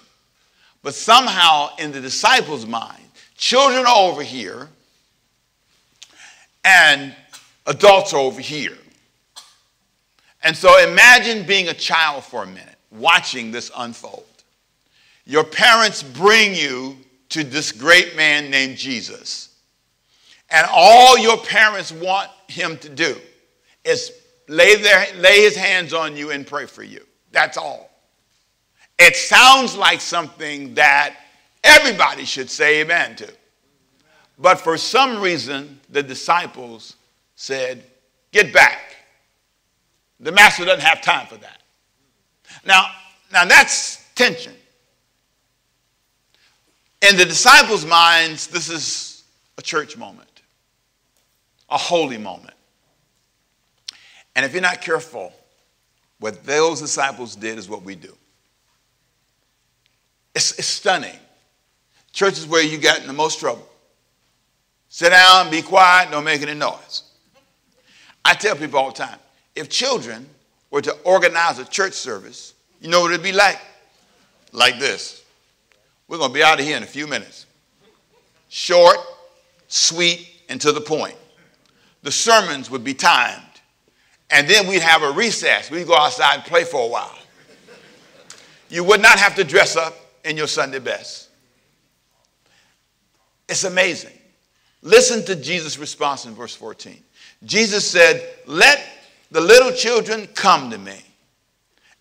But 0.82 0.94
somehow 0.94 1.76
in 1.78 1.92
the 1.92 2.00
disciples' 2.00 2.66
mind, 2.66 3.02
children 3.36 3.86
are 3.86 4.10
over 4.10 4.22
here 4.22 4.68
and 6.64 7.14
adults 7.66 8.12
are 8.12 8.20
over 8.20 8.40
here. 8.40 8.76
And 10.42 10.56
so 10.56 10.82
imagine 10.88 11.46
being 11.46 11.68
a 11.68 11.74
child 11.74 12.24
for 12.24 12.42
a 12.42 12.46
minute, 12.46 12.76
watching 12.90 13.52
this 13.52 13.70
unfold. 13.76 14.24
Your 15.24 15.44
parents 15.44 16.02
bring 16.02 16.54
you 16.54 16.96
to 17.28 17.44
this 17.44 17.70
great 17.70 18.16
man 18.16 18.50
named 18.50 18.76
Jesus. 18.76 19.51
And 20.52 20.66
all 20.70 21.18
your 21.18 21.38
parents 21.38 21.90
want 21.90 22.30
him 22.46 22.76
to 22.78 22.88
do 22.88 23.16
is 23.84 24.12
lay, 24.48 24.76
their, 24.76 25.06
lay 25.16 25.40
his 25.40 25.56
hands 25.56 25.94
on 25.94 26.16
you 26.16 26.30
and 26.30 26.46
pray 26.46 26.66
for 26.66 26.82
you. 26.82 27.04
That's 27.30 27.56
all. 27.56 27.90
It 28.98 29.16
sounds 29.16 29.74
like 29.74 30.00
something 30.00 30.74
that 30.74 31.16
everybody 31.64 32.24
should 32.24 32.50
say 32.50 32.82
amen 32.82 33.16
to. 33.16 33.32
But 34.38 34.60
for 34.60 34.76
some 34.76 35.20
reason, 35.20 35.80
the 35.88 36.02
disciples 36.02 36.96
said, 37.34 37.84
Get 38.30 38.52
back. 38.52 38.96
The 40.20 40.32
master 40.32 40.64
doesn't 40.64 40.84
have 40.84 41.02
time 41.02 41.26
for 41.26 41.36
that. 41.36 41.62
Now, 42.64 42.86
now 43.32 43.44
that's 43.44 44.04
tension. 44.14 44.54
In 47.02 47.16
the 47.16 47.24
disciples' 47.24 47.84
minds, 47.84 48.46
this 48.46 48.70
is 48.70 49.24
a 49.58 49.62
church 49.62 49.96
moment, 49.96 50.31
a 51.72 51.78
holy 51.78 52.18
moment. 52.18 52.54
And 54.36 54.44
if 54.44 54.52
you're 54.52 54.62
not 54.62 54.80
careful, 54.80 55.32
what 56.20 56.44
those 56.44 56.80
disciples 56.80 57.34
did 57.34 57.58
is 57.58 57.68
what 57.68 57.82
we 57.82 57.94
do. 57.94 58.14
It's, 60.34 60.58
it's 60.58 60.68
stunning. 60.68 61.16
Churches 62.12 62.46
where 62.46 62.62
you 62.62 62.78
got 62.78 63.00
in 63.00 63.06
the 63.06 63.12
most 63.12 63.40
trouble. 63.40 63.68
Sit 64.88 65.10
down, 65.10 65.50
be 65.50 65.62
quiet, 65.62 66.10
don't 66.10 66.24
make 66.24 66.42
any 66.42 66.54
noise. 66.54 67.04
I 68.24 68.34
tell 68.34 68.54
people 68.54 68.78
all 68.78 68.90
the 68.90 68.98
time 68.98 69.18
if 69.54 69.68
children 69.68 70.28
were 70.70 70.82
to 70.82 70.92
organize 71.04 71.58
a 71.58 71.64
church 71.64 71.94
service, 71.94 72.54
you 72.80 72.88
know 72.88 73.00
what 73.00 73.10
it'd 73.10 73.22
be 73.22 73.32
like? 73.32 73.58
Like 74.52 74.78
this. 74.78 75.24
We're 76.08 76.18
going 76.18 76.30
to 76.30 76.34
be 76.34 76.42
out 76.42 76.60
of 76.60 76.66
here 76.66 76.76
in 76.76 76.82
a 76.82 76.86
few 76.86 77.06
minutes. 77.06 77.46
Short, 78.48 78.98
sweet, 79.68 80.28
and 80.48 80.60
to 80.60 80.72
the 80.72 80.80
point. 80.80 81.16
The 82.02 82.12
sermons 82.12 82.70
would 82.70 82.84
be 82.84 82.94
timed. 82.94 83.42
And 84.30 84.48
then 84.48 84.66
we'd 84.66 84.82
have 84.82 85.02
a 85.02 85.12
recess. 85.12 85.70
We'd 85.70 85.86
go 85.86 85.96
outside 85.96 86.36
and 86.36 86.44
play 86.44 86.64
for 86.64 86.84
a 86.84 86.88
while. 86.88 87.18
You 88.70 88.82
would 88.84 89.02
not 89.02 89.18
have 89.18 89.34
to 89.36 89.44
dress 89.44 89.76
up 89.76 89.94
in 90.24 90.36
your 90.36 90.46
Sunday 90.46 90.78
best. 90.78 91.28
It's 93.48 93.64
amazing. 93.64 94.18
Listen 94.80 95.24
to 95.26 95.36
Jesus' 95.36 95.78
response 95.78 96.24
in 96.24 96.34
verse 96.34 96.54
14. 96.54 96.96
Jesus 97.44 97.88
said, 97.88 98.34
Let 98.46 98.82
the 99.30 99.40
little 99.40 99.72
children 99.72 100.26
come 100.34 100.70
to 100.70 100.78
me 100.78 100.98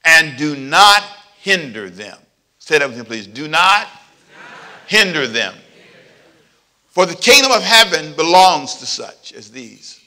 and 0.05 0.37
do 0.37 0.55
not 0.55 1.03
hinder 1.39 1.89
them. 1.89 2.17
Say 2.59 2.79
that 2.79 2.87
with 2.87 2.97
me, 2.97 3.03
please. 3.03 3.27
Do 3.27 3.47
not 3.47 3.87
hinder 4.87 5.27
them. 5.27 5.53
For 6.91 7.05
the 7.05 7.15
kingdom 7.15 7.53
of 7.53 7.63
heaven 7.63 8.13
belongs 8.15 8.75
to 8.75 8.85
such 8.85 9.31
as 9.31 9.49
these. 9.49 10.01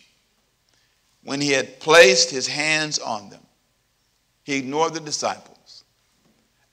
When 1.22 1.40
he 1.40 1.50
had 1.50 1.80
placed 1.80 2.30
his 2.30 2.46
hands 2.46 2.98
on 2.98 3.30
them, 3.30 3.40
he 4.44 4.58
ignored 4.58 4.92
the 4.92 5.00
disciples. 5.00 5.84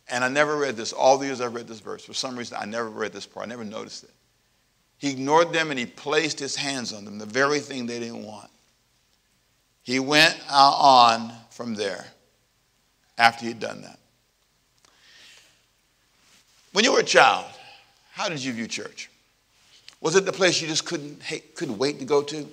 And 0.10 0.26
I 0.26 0.28
never 0.28 0.58
read 0.58 0.76
this. 0.76 0.92
All 0.92 1.18
the 1.18 1.28
years 1.28 1.40
I've 1.40 1.56
read 1.56 1.70
this 1.70 1.80
verse, 1.80 2.04
for 2.04 2.14
some 2.14 2.38
reason, 2.38 2.58
I 2.60 2.66
never 2.66 2.90
read 2.90 3.14
this 3.14 3.26
part. 3.26 3.46
I 3.46 3.50
never 3.50 3.64
noticed 3.64 4.04
it. 4.04 4.12
He 4.98 5.12
ignored 5.12 5.54
them 5.54 5.70
and 5.70 5.80
he 5.80 5.86
placed 5.86 6.38
his 6.38 6.58
hands 6.58 6.92
on 6.92 7.06
them, 7.06 7.18
the 7.18 7.26
very 7.26 7.60
thing 7.60 7.86
they 7.86 8.00
didn't 8.00 8.26
want. 8.26 8.50
He 9.84 10.00
went 10.00 10.38
on 10.52 11.32
from 11.52 11.74
there 11.74 12.06
after 13.18 13.46
he'd 13.46 13.62
done 13.62 13.82
that. 13.84 13.98
When 16.74 16.84
you 16.84 16.92
were 16.92 17.00
a 17.00 17.04
child, 17.04 17.46
how 18.12 18.28
did 18.28 18.44
you 18.44 18.52
view 18.52 18.68
church? 18.68 19.10
Was 20.02 20.16
it 20.16 20.26
the 20.26 20.34
place 20.34 20.62
you 20.62 20.68
just 20.68 20.86
couldn't, 20.86 21.22
couldn't 21.56 21.78
wait 21.78 22.00
to 22.00 22.06
go 22.06 22.24
to? 22.24 22.48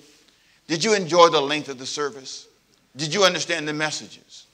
Did 0.67 0.83
you 0.83 0.93
enjoy 0.93 1.29
the 1.29 1.41
length 1.41 1.67
of 1.67 1.79
the 1.79 1.85
service? 1.85 2.47
Did 2.95 3.13
you 3.13 3.23
understand 3.23 3.67
the 3.67 3.73
messages? 3.73 4.45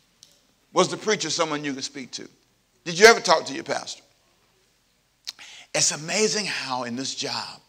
Was 0.71 0.89
the 0.89 0.97
preacher 0.97 1.29
someone 1.29 1.63
you 1.63 1.73
could 1.73 1.83
speak 1.83 2.11
to? 2.11 2.27
Did 2.85 2.97
you 2.97 3.05
ever 3.05 3.19
talk 3.19 3.45
to 3.45 3.53
your 3.53 3.63
pastor? 3.63 4.03
It's 5.73 5.91
amazing 5.91 6.45
how 6.45 6.83
in 6.83 6.95
this 6.95 7.15
job 7.15 7.59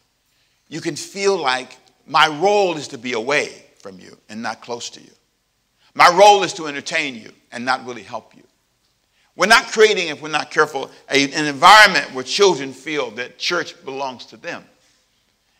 you 0.68 0.80
can 0.80 0.94
feel 0.94 1.36
like 1.36 1.76
my 2.06 2.28
role 2.28 2.76
is 2.76 2.88
to 2.88 2.98
be 2.98 3.14
away 3.14 3.64
from 3.80 3.98
you 3.98 4.16
and 4.28 4.42
not 4.42 4.60
close 4.60 4.90
to 4.90 5.00
you. 5.00 5.10
My 5.94 6.08
role 6.16 6.42
is 6.44 6.52
to 6.54 6.66
entertain 6.66 7.16
you 7.16 7.32
and 7.50 7.64
not 7.64 7.84
really 7.84 8.02
help 8.02 8.36
you. 8.36 8.42
We're 9.34 9.46
not 9.46 9.66
creating, 9.72 10.08
if 10.08 10.22
we're 10.22 10.28
not 10.28 10.50
careful, 10.50 10.90
a, 11.10 11.24
an 11.32 11.46
environment 11.46 12.12
where 12.14 12.24
children 12.24 12.72
feel 12.72 13.10
that 13.12 13.38
church 13.38 13.84
belongs 13.84 14.26
to 14.26 14.36
them. 14.36 14.64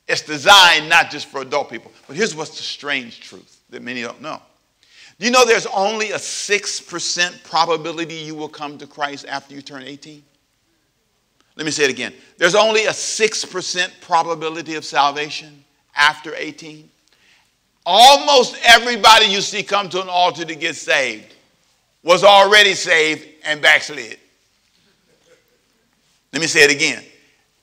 It's 0.09 0.23
designed 0.23 0.89
not 0.89 1.11
just 1.11 1.27
for 1.27 1.41
adult 1.41 1.71
people. 1.71 1.91
But 2.07 2.17
here's 2.17 2.35
what's 2.35 2.57
the 2.57 2.63
strange 2.63 3.21
truth 3.21 3.61
that 3.71 3.83
many 3.83 4.03
don't 4.03 4.23
know. 4.23 4.41
Do 5.19 5.25
you 5.25 5.33
know 5.33 5.45
there's 5.45 5.67
only 5.67 6.11
a 6.13 6.17
6% 6.17 7.45
probability 7.45 8.15
you 8.15 8.35
will 8.35 8.49
come 8.49 8.79
to 8.79 8.87
Christ 8.87 9.25
after 9.27 9.55
you 9.55 9.63
turn 9.63 9.83
18? 9.83 10.23
Let 11.57 11.65
me 11.65 11.73
say 11.73 11.85
it 11.85 11.91
again. 11.91 12.13
There's 12.37 12.55
only 12.55 12.85
a 12.85 12.91
6% 12.91 13.91
probability 14.03 14.75
of 14.75 14.85
salvation 14.85 15.65
after 15.95 16.35
18. 16.35 16.89
Almost 17.87 18.59
everybody 18.63 19.27
you 19.27 19.41
see 19.41 19.63
come 19.63 19.89
to 19.89 20.03
an 20.03 20.09
altar 20.09 20.45
to 20.45 20.55
get 20.55 20.77
saved 20.77 21.35
was 22.03 22.23
already 22.23 22.75
saved 22.75 23.27
and 23.45 23.63
backslid. 23.63 24.19
Let 26.33 26.41
me 26.43 26.47
say 26.47 26.65
it 26.65 26.71
again. 26.71 27.03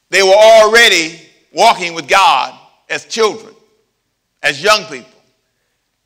They 0.10 0.24
were 0.24 0.34
already 0.34 1.20
walking 1.54 1.94
with 1.94 2.08
God 2.08 2.58
as 2.90 3.06
children, 3.06 3.54
as 4.42 4.62
young 4.62 4.84
people. 4.86 5.10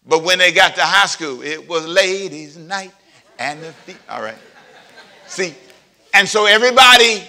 But 0.05 0.23
when 0.23 0.39
they 0.39 0.51
got 0.51 0.75
to 0.75 0.81
high 0.81 1.07
school, 1.07 1.41
it 1.41 1.67
was 1.67 1.85
ladies' 1.85 2.57
night 2.57 2.93
and 3.39 3.61
the 3.61 3.73
feet. 3.73 3.97
All 4.09 4.21
right. 4.21 4.37
See, 5.27 5.53
and 6.13 6.27
so 6.27 6.45
everybody 6.45 7.23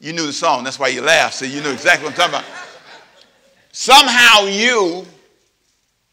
you 0.00 0.12
knew 0.12 0.26
the 0.26 0.32
song. 0.32 0.64
That's 0.64 0.78
why 0.78 0.88
you 0.88 1.02
laughed. 1.02 1.34
So 1.34 1.44
you 1.44 1.60
knew 1.60 1.70
exactly 1.70 2.04
what 2.04 2.18
I'm 2.18 2.30
talking 2.30 2.46
about. 2.46 2.68
Somehow 3.72 4.46
you 4.46 5.06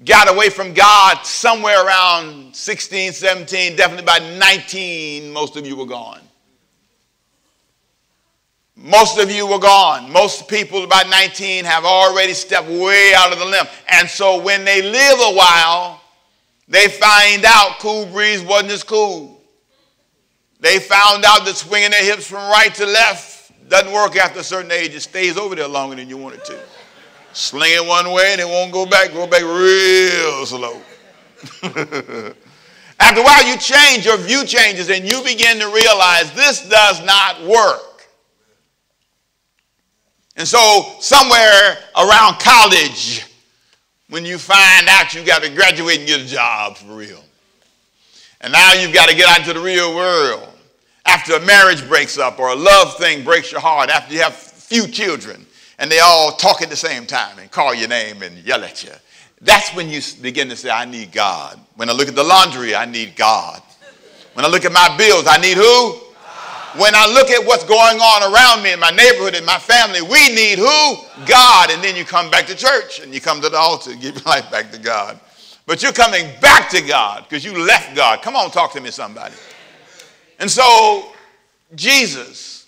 got 0.03 0.29
away 0.29 0.49
from 0.49 0.73
God 0.73 1.25
somewhere 1.25 1.85
around 1.85 2.55
16, 2.55 3.13
17, 3.13 3.75
definitely 3.75 4.05
by 4.05 4.19
19, 4.37 5.31
most 5.31 5.55
of 5.55 5.65
you 5.65 5.75
were 5.75 5.85
gone. 5.85 6.19
Most 8.85 9.17
of 9.17 9.31
you 9.31 9.47
were 9.47 9.57
gone. 9.57 10.11
Most 10.11 10.47
people 10.47 10.83
about 10.83 11.09
19 11.09 11.65
have 11.65 11.85
already 11.85 12.33
stepped 12.33 12.67
way 12.67 13.13
out 13.17 13.33
of 13.33 13.39
the 13.39 13.45
limb. 13.45 13.65
And 13.87 14.07
so 14.07 14.39
when 14.39 14.63
they 14.63 14.83
live 14.83 15.19
a 15.21 15.35
while, 15.35 16.01
they 16.67 16.87
find 16.89 17.43
out 17.47 17.79
Cool 17.79 18.05
Breeze 18.05 18.43
wasn't 18.43 18.73
as 18.73 18.83
cool. 18.83 19.41
They 20.59 20.77
found 20.77 21.25
out 21.25 21.45
that 21.45 21.55
swinging 21.55 21.89
their 21.89 22.03
hips 22.03 22.27
from 22.27 22.47
right 22.51 22.71
to 22.75 22.85
left 22.85 23.51
doesn't 23.69 23.91
work 23.91 24.17
after 24.17 24.41
a 24.41 24.43
certain 24.43 24.71
age. 24.71 24.93
It 24.93 25.01
stays 25.01 25.35
over 25.35 25.55
there 25.55 25.67
longer 25.67 25.95
than 25.95 26.07
you 26.07 26.17
want 26.17 26.35
it 26.35 26.45
to. 26.45 26.59
Sling 27.33 27.71
it 27.73 27.83
one 27.83 28.11
way 28.11 28.33
and 28.33 28.41
it 28.41 28.47
won't 28.47 28.71
go 28.71 28.85
back. 28.85 29.11
Go 29.13 29.25
back 29.25 29.41
real 29.41 30.45
slow. 30.45 30.79
after 32.99 33.19
a 33.19 33.23
while, 33.23 33.47
you 33.47 33.57
change, 33.57 34.05
your 34.05 34.17
view 34.17 34.45
changes, 34.45 34.91
and 34.91 35.09
you 35.09 35.23
begin 35.23 35.57
to 35.57 35.71
realize 35.73 36.31
this 36.33 36.69
does 36.69 37.03
not 37.03 37.41
work. 37.45 37.94
And 40.35 40.47
so, 40.47 40.95
somewhere 40.99 41.77
around 41.97 42.39
college, 42.39 43.25
when 44.09 44.25
you 44.25 44.37
find 44.37 44.87
out 44.89 45.13
you 45.13 45.23
got 45.23 45.43
to 45.43 45.49
graduate 45.49 45.99
and 45.99 46.07
get 46.07 46.21
a 46.21 46.25
job 46.25 46.77
for 46.77 46.93
real. 46.95 47.23
And 48.41 48.51
now 48.53 48.73
you've 48.73 48.93
got 48.93 49.09
to 49.09 49.15
get 49.15 49.27
out 49.29 49.39
into 49.39 49.53
the 49.53 49.59
real 49.59 49.95
world 49.95 50.47
after 51.05 51.35
a 51.35 51.45
marriage 51.45 51.87
breaks 51.87 52.17
up 52.17 52.39
or 52.39 52.49
a 52.49 52.55
love 52.55 52.97
thing 52.97 53.23
breaks 53.23 53.51
your 53.51 53.61
heart, 53.61 53.89
after 53.89 54.13
you 54.13 54.21
have 54.21 54.35
few 54.35 54.87
children 54.87 55.45
and 55.79 55.91
they 55.91 55.99
all 55.99 56.31
talk 56.31 56.61
at 56.61 56.69
the 56.69 56.75
same 56.75 57.05
time 57.05 57.37
and 57.39 57.51
call 57.51 57.73
your 57.73 57.87
name 57.87 58.21
and 58.21 58.37
yell 58.39 58.63
at 58.63 58.83
you. 58.83 58.91
That's 59.41 59.73
when 59.75 59.89
you 59.89 60.01
begin 60.21 60.49
to 60.49 60.55
say, 60.55 60.69
I 60.69 60.85
need 60.85 61.11
God. 61.11 61.59
When 61.75 61.89
I 61.89 61.93
look 61.93 62.07
at 62.07 62.15
the 62.15 62.23
laundry, 62.23 62.75
I 62.75 62.85
need 62.85 63.15
God. 63.15 63.61
When 64.33 64.45
I 64.45 64.49
look 64.49 64.65
at 64.65 64.71
my 64.71 64.95
bills, 64.97 65.25
I 65.27 65.37
need 65.37 65.57
who? 65.57 65.99
When 66.77 66.93
I 66.93 67.07
look 67.07 67.29
at 67.29 67.45
what's 67.45 67.63
going 67.63 67.99
on 67.99 68.33
around 68.33 68.63
me 68.63 68.73
in 68.73 68.79
my 68.79 68.89
neighborhood, 68.89 69.35
in 69.35 69.45
my 69.45 69.57
family, 69.57 70.01
we 70.01 70.29
need 70.29 70.59
who? 70.59 70.97
God. 71.25 71.71
And 71.71 71.83
then 71.83 71.95
you 71.95 72.03
come 72.03 72.29
back 72.29 72.47
to 72.47 72.55
church 72.55 72.99
and 72.99 73.13
you 73.13 73.21
come 73.21 73.41
to 73.41 73.49
the 73.49 73.57
altar 73.57 73.91
and 73.91 74.01
give 74.01 74.15
your 74.15 74.23
life 74.23 74.51
back 74.51 74.71
to 74.71 74.79
God. 74.79 75.19
But 75.65 75.81
you're 75.81 75.93
coming 75.93 76.29
back 76.41 76.69
to 76.71 76.81
God 76.81 77.23
because 77.23 77.43
you 77.43 77.57
left 77.57 77.95
God. 77.95 78.21
Come 78.21 78.35
on, 78.35 78.51
talk 78.51 78.73
to 78.73 78.81
me, 78.81 78.91
somebody. 78.91 79.33
And 80.39 80.51
so 80.51 81.11
Jesus 81.75 82.67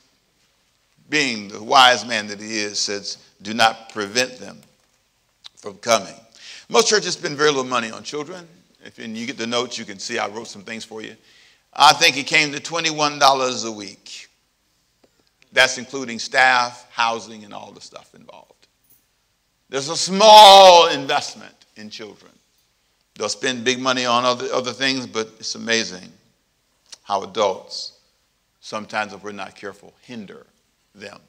being 1.10 1.50
the 1.50 1.62
wise 1.62 2.06
man 2.06 2.28
that 2.28 2.40
he 2.40 2.60
is, 2.60 2.80
says, 2.80 3.18
do 3.42 3.54
not 3.54 3.92
prevent 3.94 4.40
them 4.40 4.60
from 5.58 5.78
coming. 5.78 6.16
Most 6.70 6.88
churches 6.90 7.14
spend 7.14 7.38
very 7.38 7.50
little 7.50 7.64
money 7.64 7.92
on 7.92 8.04
children. 8.04 8.48
If 8.84 9.00
you 9.00 9.26
get 9.26 9.38
the 9.38 9.48
notes, 9.48 9.78
you 9.78 9.86
can 9.86 10.00
see 10.00 10.18
I 10.18 10.28
wrote 10.28 10.48
some 10.48 10.64
things 10.64 10.84
for 10.84 11.02
you. 11.02 11.16
I 11.78 11.94
think 11.94 12.18
it 12.18 12.26
came 12.26 12.52
to 12.54 12.60
$21 12.60 13.68
a 13.68 13.72
week. 13.72 14.30
That's 15.52 15.78
including 15.78 16.18
staff, 16.18 16.88
housing, 16.92 17.44
and 17.46 17.54
all 17.54 17.72
the 17.72 17.82
stuff 17.82 18.16
involved. 18.16 18.68
There's 19.70 19.90
a 19.90 19.96
small 19.96 20.88
investment 20.90 21.54
in 21.76 21.90
children. 21.90 22.32
They'll 23.16 23.30
spend 23.30 23.64
big 23.64 23.80
money 23.80 24.06
on 24.06 24.26
other, 24.26 24.48
other 24.52 24.74
things, 24.74 25.06
but 25.06 25.28
it's 25.40 25.56
amazing 25.56 26.12
how 27.04 27.24
adults, 27.24 28.00
sometimes 28.60 29.14
if 29.14 29.24
we're 29.24 29.32
not 29.32 29.56
careful, 29.56 29.94
hinder 30.02 30.46
them. 30.96 31.20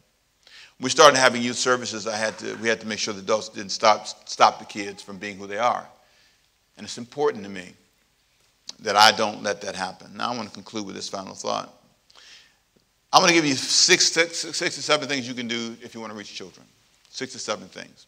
We 0.81 0.91
started 0.91 1.19
having 1.19 1.43
youth 1.43 1.57
services. 1.57 2.07
I 2.07 2.17
had 2.17 2.39
to, 2.39 2.55
we 2.57 2.69
had 2.69 2.81
to 2.81 2.87
make 2.87 2.99
sure 2.99 3.13
the 3.13 3.21
adults 3.21 3.49
didn't 3.49 3.71
stop, 3.71 4.07
stop 4.29 4.59
the 4.59 4.65
kids 4.65 5.03
from 5.03 5.19
being 5.19 5.37
who 5.37 5.47
they 5.47 5.59
are. 5.59 5.87
And 6.77 6.85
it's 6.85 6.99
important 6.99 7.45
to 7.45 7.51
me 7.51 7.73
that 8.81 8.97
I 8.97 9.13
don't 9.13 9.43
let 9.43 9.61
that 9.63 9.75
happen. 9.75 10.17
Now 10.17 10.33
I 10.33 10.37
want 10.37 10.49
to 10.49 10.55
conclude 10.55 10.87
with 10.87 10.95
this 10.95 11.09
final 11.09 11.35
thought. 11.35 11.75
I'm 13.13 13.21
going 13.21 13.29
to 13.29 13.35
give 13.35 13.47
you 13.47 13.55
six, 13.55 14.13
six, 14.13 14.39
six 14.39 14.75
to 14.75 14.83
seven 14.83 15.09
things 15.09 15.27
you 15.27 15.35
can 15.35 15.49
do 15.49 15.77
if 15.83 15.95
you 15.95 16.01
want 16.01 16.13
to 16.13 16.19
reach 16.19 16.33
children. 16.35 16.67
Six 17.11 17.33
to 17.33 17.39
seven 17.39 17.67
things. 17.69 18.07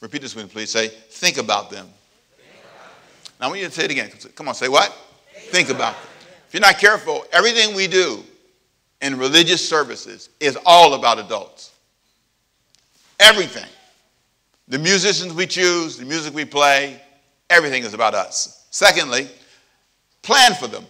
Repeat 0.00 0.22
this 0.22 0.34
with 0.34 0.44
me, 0.44 0.50
please. 0.50 0.70
Say, 0.70 0.88
think 0.88 1.38
about 1.38 1.70
them. 1.70 1.88
Now 3.40 3.46
I 3.46 3.48
want 3.48 3.60
you 3.60 3.66
to 3.66 3.72
say 3.72 3.84
it 3.86 3.90
again. 3.90 4.10
Come 4.34 4.48
on, 4.48 4.54
say 4.54 4.68
what? 4.68 4.92
Think 5.34 5.70
about 5.70 5.94
them. 5.94 6.04
If 6.46 6.54
you're 6.54 6.60
not 6.60 6.78
careful, 6.78 7.24
everything 7.32 7.74
we 7.74 7.86
do 7.86 8.22
in 9.00 9.18
religious 9.18 9.66
services 9.66 10.28
is 10.38 10.58
all 10.66 10.94
about 10.94 11.18
adults. 11.18 11.72
Everything. 13.18 13.68
The 14.68 14.78
musicians 14.78 15.32
we 15.32 15.46
choose, 15.46 15.96
the 15.96 16.04
music 16.04 16.34
we 16.34 16.44
play, 16.44 17.00
everything 17.50 17.82
is 17.82 17.94
about 17.94 18.14
us. 18.14 18.66
Secondly, 18.70 19.28
plan 20.22 20.54
for 20.54 20.66
them. 20.66 20.84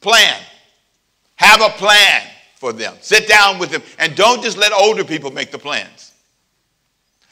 Plan. 0.00 0.40
Have 1.36 1.60
a 1.60 1.70
plan 1.70 2.22
for 2.56 2.72
them. 2.72 2.94
Sit 3.00 3.28
down 3.28 3.58
with 3.58 3.70
them 3.70 3.82
and 3.98 4.14
don't 4.14 4.42
just 4.42 4.56
let 4.56 4.72
older 4.72 5.04
people 5.04 5.30
make 5.30 5.50
the 5.50 5.58
plans. 5.58 6.12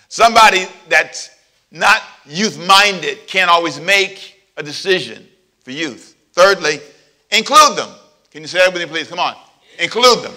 Somebody 0.09 0.67
that's 0.89 1.31
not 1.71 2.03
youth 2.27 2.59
minded 2.67 3.27
can't 3.27 3.51
always 3.51 3.81
make 3.81 4.43
a 4.57 4.63
decision 4.63 5.27
for 5.61 5.71
youth. 5.71 6.17
Thirdly, 6.33 6.81
include 7.31 7.77
them. 7.77 7.89
Can 8.31 8.43
you 8.43 8.49
say 8.49 8.59
that 8.59 8.73
with 8.73 8.83
me, 8.83 8.89
please? 8.89 9.09
Come 9.09 9.21
on. 9.21 9.35
Include 9.79 10.23
them. 10.23 10.35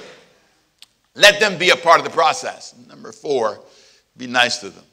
Let 1.15 1.39
them 1.39 1.57
be 1.57 1.69
a 1.69 1.75
part 1.75 1.99
of 1.99 2.05
the 2.05 2.11
process. 2.11 2.73
Number 2.87 3.11
four, 3.11 3.59
be 4.17 4.27
nice 4.27 4.59
to 4.59 4.69
them. 4.69 4.83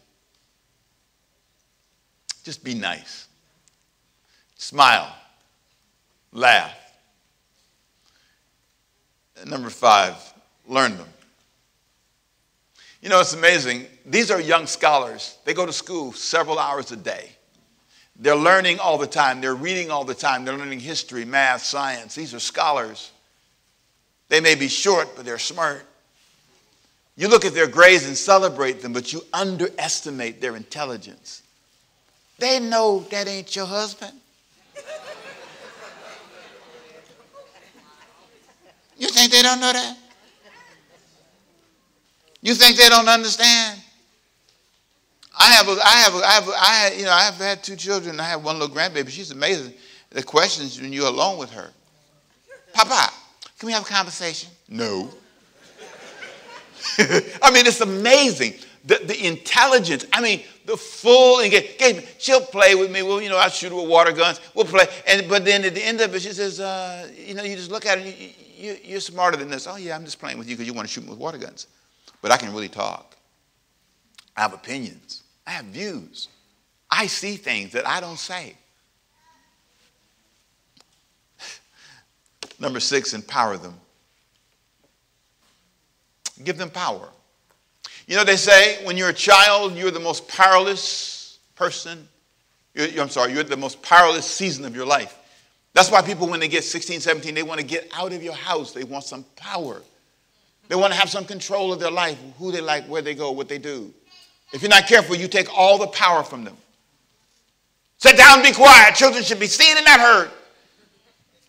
Just 2.44 2.64
be 2.64 2.74
nice. 2.74 3.28
Smile. 4.56 5.14
Laugh. 6.32 6.74
Number 9.46 9.70
five, 9.70 10.16
learn 10.66 10.96
them. 10.96 11.08
You 13.00 13.08
know, 13.08 13.20
it's 13.20 13.34
amazing. 13.34 13.86
These 14.06 14.30
are 14.30 14.40
young 14.40 14.66
scholars. 14.66 15.36
They 15.44 15.54
go 15.54 15.66
to 15.66 15.72
school 15.72 16.12
several 16.12 16.58
hours 16.58 16.92
a 16.92 16.96
day. 16.96 17.30
They're 18.16 18.36
learning 18.36 18.78
all 18.78 18.98
the 18.98 19.06
time. 19.06 19.40
They're 19.40 19.54
reading 19.54 19.90
all 19.90 20.04
the 20.04 20.14
time. 20.14 20.44
They're 20.44 20.57
learning 20.57 20.80
history, 20.80 21.24
math, 21.24 21.62
science. 21.62 22.14
These 22.14 22.35
are 22.35 22.38
scholars. 22.38 23.11
They 24.28 24.40
may 24.40 24.54
be 24.54 24.68
short, 24.68 25.16
but 25.16 25.24
they're 25.24 25.38
smart. 25.38 25.85
You 27.16 27.28
look 27.28 27.44
at 27.44 27.54
their 27.54 27.66
grades 27.66 28.07
and 28.07 28.16
celebrate 28.16 28.80
them, 28.80 28.92
but 28.92 29.12
you 29.12 29.22
underestimate 29.33 30.40
their 30.40 30.57
intelligence. 30.57 31.42
They 32.38 32.61
know 32.61 33.00
that 33.11 33.28
ain't 33.28 33.54
your 33.54 33.66
husband. 33.66 34.12
Think 39.22 39.32
they 39.32 39.42
don't 39.42 39.61
know 39.61 39.72
that? 39.72 39.96
You 42.40 42.54
think 42.54 42.76
they 42.76 42.88
don't 42.88 43.08
understand? 43.08 43.78
I 45.38 45.46
have, 45.52 45.68
a, 45.68 45.78
I 45.85 45.96
have, 45.96 46.14
a, 46.14 46.18
I 46.18 46.30
have, 46.30 46.48
a, 46.48 46.50
I 46.50 46.74
have, 46.74 46.98
you 46.98 47.04
know, 47.04 47.12
I 47.12 47.22
have 47.22 47.37
had 47.37 47.62
two 47.62 47.76
children. 47.76 48.18
I 48.18 48.24
have 48.24 48.44
one 48.44 48.58
little 48.58 48.74
grandbaby. 48.74 49.11
She's 49.11 49.30
amazing. 49.30 49.72
The 50.11 50.22
questions 50.22 50.80
when 50.80 50.92
you're 50.92 51.06
alone 51.06 51.38
with 51.38 51.50
her. 51.52 51.70
Papa, 52.74 53.12
can 53.58 53.66
we 53.68 53.72
have 53.72 53.82
a 53.82 53.87
conversation? 53.87 54.50
No. 54.68 55.08
I 56.98 57.50
mean, 57.52 57.66
it's 57.66 57.80
amazing. 57.80 58.54
The, 58.85 59.00
the 59.04 59.26
intelligence, 59.26 60.04
I 60.12 60.20
mean, 60.20 60.42
the 60.66 60.76
full 60.76 61.40
engagement. 61.40 62.08
She'll 62.18 62.40
play 62.40 62.74
with 62.74 62.90
me. 62.90 63.02
Well, 63.02 63.22
you 63.22 63.28
know, 63.28 63.38
I 63.38 63.48
shoot 63.48 63.68
her 63.70 63.76
with 63.76 63.88
water 63.88 64.11
guns. 64.11 64.40
We'll 64.54 64.64
play. 64.64 64.87
And, 65.06 65.28
but 65.28 65.44
then 65.44 65.64
at 65.64 65.74
the 65.74 65.85
end 65.85 66.00
of 66.00 66.12
it, 66.14 66.22
she 66.22 66.32
says, 66.32 66.58
uh, 66.58 67.08
you 67.16 67.35
know, 67.35 67.44
you 67.44 67.54
just 67.54 67.70
look 67.70 67.87
at 67.87 67.98
her, 67.98 68.04
you, 68.04 68.30
you, 68.62 68.79
you're 68.85 69.01
smarter 69.01 69.37
than 69.37 69.51
this. 69.51 69.66
Oh, 69.66 69.77
yeah, 69.77 69.96
I'm 69.96 70.05
just 70.05 70.20
playing 70.20 70.38
with 70.38 70.48
you 70.48 70.55
because 70.55 70.68
you 70.68 70.72
want 70.72 70.87
to 70.87 70.92
shoot 70.92 71.03
me 71.03 71.11
with 71.11 71.18
water 71.18 71.37
guns. 71.37 71.66
But 72.20 72.31
I 72.31 72.37
can 72.37 72.53
really 72.53 72.68
talk. 72.68 73.16
I 74.37 74.42
have 74.42 74.55
opinions. 74.55 75.25
I 75.46 75.51
have 75.51 75.64
views. 75.66 76.29
I 76.88 77.07
see 77.09 77.35
things 77.35 77.72
that 77.72 77.87
I 77.87 78.01
don't 78.01 78.18
say. 78.18 78.55
Number 82.61 82.79
six, 82.79 83.14
empower 83.14 83.57
them. 83.57 83.75
Give 86.44 86.57
them 86.57 86.70
power. 86.70 87.09
You 88.07 88.16
know, 88.16 88.25
they 88.25 88.37
say 88.37 88.85
when 88.85 88.96
you're 88.96 89.09
a 89.09 89.14
child, 89.14 89.75
you're 89.77 89.90
the 89.90 90.01
most 90.01 90.29
powerless 90.29 91.38
person. 91.57 92.09
You're, 92.75 93.03
I'm 93.03 93.09
sorry, 93.09 93.33
you're 93.33 93.42
the 93.42 93.57
most 93.57 93.83
powerless 93.83 94.27
season 94.27 94.64
of 94.64 94.77
your 94.77 94.87
life. 94.87 95.18
That's 95.74 95.90
why 95.90 96.02
people, 96.02 96.28
when 96.28 96.40
they 96.40 96.48
get 96.48 96.64
16, 96.64 97.00
17, 97.00 97.35
they 97.35 97.42
want 97.42 97.61
to 97.61 97.66
get 97.66 97.90
out 97.94 98.12
of 98.12 98.22
your 98.22 98.35
house. 98.35 98.72
They 98.72 98.85
want 98.85 99.04
some 99.04 99.24
power. 99.37 99.82
They 100.68 100.74
want 100.74 100.92
to 100.92 100.98
have 100.98 101.08
some 101.08 101.24
control 101.24 101.72
of 101.72 101.80
their 101.80 101.90
life, 101.90 102.18
who 102.38 102.52
they 102.52 102.61
like, 102.61 102.85
where 102.87 103.02
they 103.02 103.14
go, 103.14 103.30
what 103.30 103.48
they 103.48 103.58
do. 103.58 103.92
If 104.52 104.62
you're 104.62 104.68
not 104.68 104.87
careful, 104.87 105.16
you 105.16 105.28
take 105.28 105.48
all 105.56 105.78
the 105.78 105.87
power 105.87 106.22
from 106.22 106.44
them. 106.44 106.56
Sit 107.98 108.16
down, 108.16 108.42
be 108.42 108.52
quiet. 108.52 108.94
Children 108.94 109.22
should 109.22 109.40
be 109.40 109.46
seen 109.46 109.76
and 109.76 109.87
not 109.87 110.00
heard. 110.00 110.30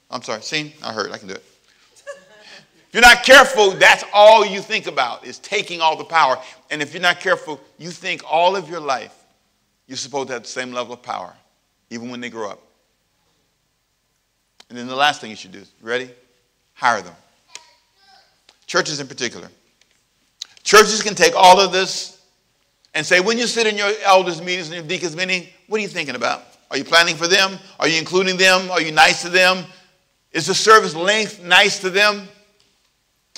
I'm 0.09 0.21
sorry, 0.21 0.41
seen, 0.41 0.71
not 0.81 0.93
heard. 0.93 1.11
I 1.11 1.17
can 1.17 1.27
do 1.27 1.33
it. 1.33 1.43
If 2.93 2.97
you're 2.97 3.01
not 3.01 3.23
careful, 3.23 3.71
that's 3.71 4.03
all 4.13 4.45
you 4.45 4.61
think 4.61 4.85
about 4.85 5.25
is 5.25 5.39
taking 5.39 5.81
all 5.81 5.97
the 5.97 6.03
power. 6.03 6.37
And 6.69 6.79
if 6.79 6.93
you're 6.93 7.01
not 7.01 7.19
careful, 7.19 7.59
you 7.79 7.89
think 7.89 8.21
all 8.29 8.55
of 8.55 8.69
your 8.69 8.79
life 8.79 9.15
you're 9.87 9.97
supposed 9.97 10.27
to 10.27 10.33
have 10.33 10.43
the 10.43 10.47
same 10.47 10.71
level 10.71 10.93
of 10.93 11.01
power, 11.01 11.33
even 11.89 12.11
when 12.11 12.21
they 12.21 12.29
grow 12.29 12.51
up. 12.51 12.61
And 14.73 14.79
then 14.79 14.87
the 14.87 14.95
last 14.95 15.21
thing 15.21 15.29
you 15.29 15.35
should 15.35 15.51
do, 15.51 15.61
ready? 15.83 16.09
Hire 16.73 16.99
them. 17.03 17.13
Churches 18.65 18.99
in 18.99 19.05
particular. 19.05 19.47
Churches 20.63 21.03
can 21.03 21.13
take 21.13 21.35
all 21.35 21.59
of 21.59 21.71
this 21.71 22.19
and 22.95 23.05
say, 23.05 23.19
when 23.19 23.37
you 23.37 23.45
sit 23.45 23.67
in 23.67 23.77
your 23.77 23.91
elders' 24.03 24.41
meetings 24.41 24.69
and 24.69 24.75
your 24.77 24.83
deacons' 24.83 25.15
meeting, 25.15 25.45
what 25.67 25.77
are 25.77 25.81
you 25.83 25.87
thinking 25.87 26.15
about? 26.15 26.41
Are 26.71 26.77
you 26.77 26.83
planning 26.83 27.15
for 27.15 27.27
them? 27.27 27.59
Are 27.79 27.87
you 27.87 27.99
including 27.99 28.35
them? 28.35 28.71
Are 28.71 28.81
you 28.81 28.91
nice 28.91 29.21
to 29.21 29.29
them? 29.29 29.63
Is 30.31 30.47
the 30.47 30.55
service 30.55 30.95
length 30.95 31.43
nice 31.43 31.77
to 31.81 31.91
them? 31.91 32.27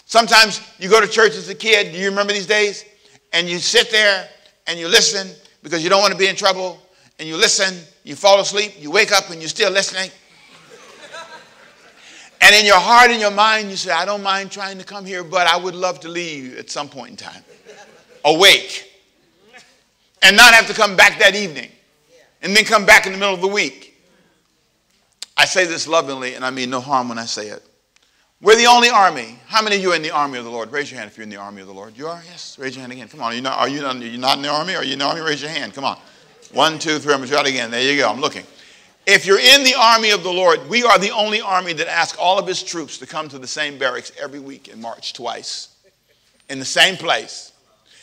Sometimes 0.06 0.62
you 0.80 0.90
go 0.90 1.02
to 1.02 1.08
church 1.08 1.34
as 1.34 1.50
a 1.50 1.56
kid, 1.56 1.92
do 1.92 1.98
you 1.98 2.08
remember 2.08 2.32
these 2.32 2.48
days? 2.48 2.86
And 3.34 3.50
you 3.50 3.58
sit 3.58 3.92
there 3.92 4.30
and 4.68 4.80
you 4.80 4.88
listen 4.88 5.28
because 5.64 5.84
you 5.84 5.90
don't 5.90 6.00
want 6.00 6.14
to 6.14 6.18
be 6.18 6.28
in 6.28 6.38
trouble. 6.38 6.80
And 7.20 7.28
you 7.28 7.36
listen, 7.36 7.78
you 8.06 8.16
fall 8.16 8.40
asleep, 8.40 8.76
you 8.80 8.90
wake 8.90 9.12
up 9.12 9.32
and 9.32 9.42
you're 9.42 9.50
still 9.50 9.72
listening. 9.74 10.10
And 12.46 12.54
in 12.54 12.64
your 12.64 12.80
heart 12.80 13.10
and 13.10 13.20
your 13.20 13.32
mind, 13.32 13.72
you 13.72 13.76
say, 13.76 13.92
I 13.92 14.06
don't 14.06 14.22
mind 14.22 14.52
trying 14.52 14.78
to 14.78 14.84
come 14.84 15.04
here, 15.04 15.24
but 15.24 15.48
I 15.48 15.58
would 15.58 15.74
love 15.74 16.00
to 16.02 16.10
leave 16.10 16.60
at 16.60 16.70
some 16.70 16.88
point 16.88 17.10
in 17.10 17.18
time. 17.18 17.44
Awake 18.24 18.92
and 20.22 20.38
not 20.38 20.54
have 20.54 20.68
to 20.68 20.74
come 20.74 20.96
back 20.96 21.18
that 21.20 21.36
evening 21.36 21.72
and 22.44 22.56
then 22.56 22.64
come 22.64 22.86
back 22.86 23.08
in 23.08 23.14
the 23.14 23.18
middle 23.18 23.34
of 23.34 23.42
the 23.42 23.48
week. 23.48 24.00
I 25.36 25.46
say 25.46 25.66
this 25.66 25.88
lovingly, 25.88 26.36
and 26.36 26.46
I 26.46 26.52
mean 26.52 26.70
no 26.70 26.82
harm 26.82 27.10
when 27.10 27.18
I 27.18 27.26
say 27.26 27.48
it. 27.48 27.64
We're 28.42 28.58
the 28.58 28.68
only 28.68 28.90
army. 28.90 29.40
How 29.48 29.64
many 29.64 29.78
of 29.78 29.82
you 29.82 29.92
are 29.94 29.96
in 29.96 30.04
the 30.04 30.12
army 30.12 30.38
of 30.38 30.46
the 30.46 30.52
Lord? 30.52 30.72
Raise 30.72 30.92
your 30.92 31.00
hand 31.00 31.10
if 31.10 31.18
you're 31.18 31.24
in 31.24 31.30
the 31.30 31.38
army 31.38 31.62
of 31.62 31.68
the 31.68 31.74
Lord. 31.74 31.98
You 31.98 32.08
are? 32.08 32.22
Yes. 32.28 32.60
Raise 32.60 32.76
your 32.76 32.82
hand 32.82 32.92
again. 32.92 33.08
Come 33.08 33.22
on. 33.22 33.32
Are 33.32 33.36
you 33.36 33.42
not, 33.42 33.58
are 33.58 33.68
you 33.68 33.82
not, 33.82 33.96
are 33.96 34.06
you 34.06 34.18
not 34.20 34.38
in 34.38 34.44
the 34.44 34.50
army? 34.50 34.76
Are 34.76 34.84
you 34.84 34.94
in 34.94 35.00
the 35.00 35.06
army? 35.06 35.22
Raise 35.22 35.42
your 35.42 35.50
hand. 35.50 35.74
Come 35.74 35.84
on. 35.84 35.98
One, 36.54 36.78
two, 36.78 37.00
three. 37.00 37.14
I'm 37.14 37.20
going 37.20 37.30
to 37.30 37.34
try 37.34 37.42
it 37.42 37.48
again. 37.48 37.72
There 37.72 37.82
you 37.82 38.00
go. 38.00 38.10
I'm 38.10 38.22
looking. 38.22 38.44
If 39.08 39.28
you're 39.28 39.40
in 39.40 39.64
the 39.64 39.76
army 39.76 40.10
of 40.10 40.24
the 40.24 40.32
Lord, 40.32 40.68
we 40.68 40.84
are 40.84 40.98
the 40.98 41.12
only 41.12 41.40
army 41.40 41.74
that 41.74 41.88
asks 41.88 42.18
all 42.18 42.40
of 42.40 42.48
his 42.48 42.64
troops 42.64 42.98
to 42.98 43.06
come 43.06 43.30
to 43.30 43.38
the 43.38 43.48
same 43.48 43.78
barracks 43.78 44.12
every 44.20 44.40
week 44.40 44.72
and 44.72 44.82
march 44.82 45.14
twice 45.14 45.76
in 46.50 46.58
the 46.58 46.66
same 46.66 46.96
place. 46.96 47.52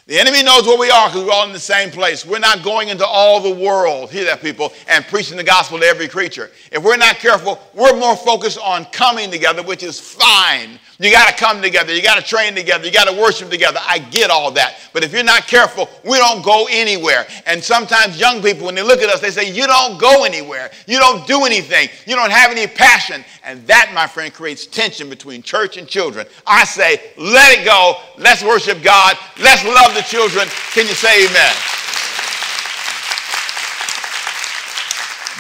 The 0.07 0.19
enemy 0.19 0.43
knows 0.43 0.67
where 0.67 0.79
we 0.79 0.91
are 0.91 1.09
because 1.09 1.25
we're 1.25 1.33
all 1.33 1.47
in 1.47 1.53
the 1.53 1.59
same 1.59 1.91
place. 1.91 2.27
We're 2.27 2.41
not 2.41 2.63
going 2.63 2.89
into 2.89 3.07
all 3.07 3.41
the 3.41 3.55
world, 3.55 4.11
hear 4.11 4.25
that, 4.25 4.41
people, 4.41 4.73
and 4.89 5.05
preaching 5.07 5.37
the 5.37 5.45
gospel 5.45 5.79
to 5.79 5.87
every 5.87 6.09
creature. 6.09 6.51
If 6.71 6.83
we're 6.83 6.97
not 6.97 7.17
careful, 7.17 7.61
we're 7.73 7.97
more 7.99 8.17
focused 8.17 8.59
on 8.59 8.85
coming 8.87 9.31
together, 9.31 9.63
which 9.63 9.83
is 9.83 10.01
fine. 10.01 10.79
You 11.03 11.11
got 11.11 11.29
to 11.29 11.35
come 11.35 11.61
together. 11.61 11.93
You 11.93 12.01
got 12.01 12.15
to 12.15 12.23
train 12.23 12.55
together. 12.55 12.87
You 12.87 12.93
got 12.93 13.09
to 13.09 13.21
worship 13.21 13.51
together. 13.51 13.81
I 13.83 13.99
get 13.99 14.31
all 14.31 14.53
that. 14.53 14.77
But 14.93 15.03
if 15.03 15.13
you're 15.13 15.25
not 15.25 15.49
careful, 15.49 15.89
we 16.05 16.17
don't 16.17 16.45
go 16.45 16.69
anywhere. 16.71 17.27
And 17.45 17.63
sometimes 17.63 18.21
young 18.21 18.41
people, 18.41 18.67
when 18.67 18.77
they 18.77 18.85
look 18.85 19.01
at 19.01 19.09
us, 19.09 19.21
they 19.21 19.33
say, 19.33 19.51
You 19.51 19.67
don't 19.67 19.99
go 19.99 20.23
anywhere. 20.23 20.71
You 20.87 21.01
don't 21.01 21.27
do 21.27 21.45
anything. 21.45 21.89
You 22.07 22.15
don't 22.15 22.31
have 22.31 22.53
any 22.53 22.69
passion. 22.69 23.25
And 23.43 23.67
that, 23.67 23.91
my 23.93 24.07
friend, 24.07 24.33
creates 24.33 24.65
tension 24.65 25.11
between 25.11 25.43
church 25.43 25.77
and 25.77 25.89
children. 25.89 26.25
I 26.47 26.63
say, 26.63 27.13
Let 27.19 27.59
it 27.59 27.65
go. 27.65 27.97
Let's 28.17 28.45
worship 28.45 28.81
God. 28.81 29.19
Let's 29.41 29.65
love 29.65 29.97
the 29.97 30.03
children. 30.03 30.47
Can 30.73 30.87
you 30.87 30.95
say 30.95 31.27
amen? 31.27 31.53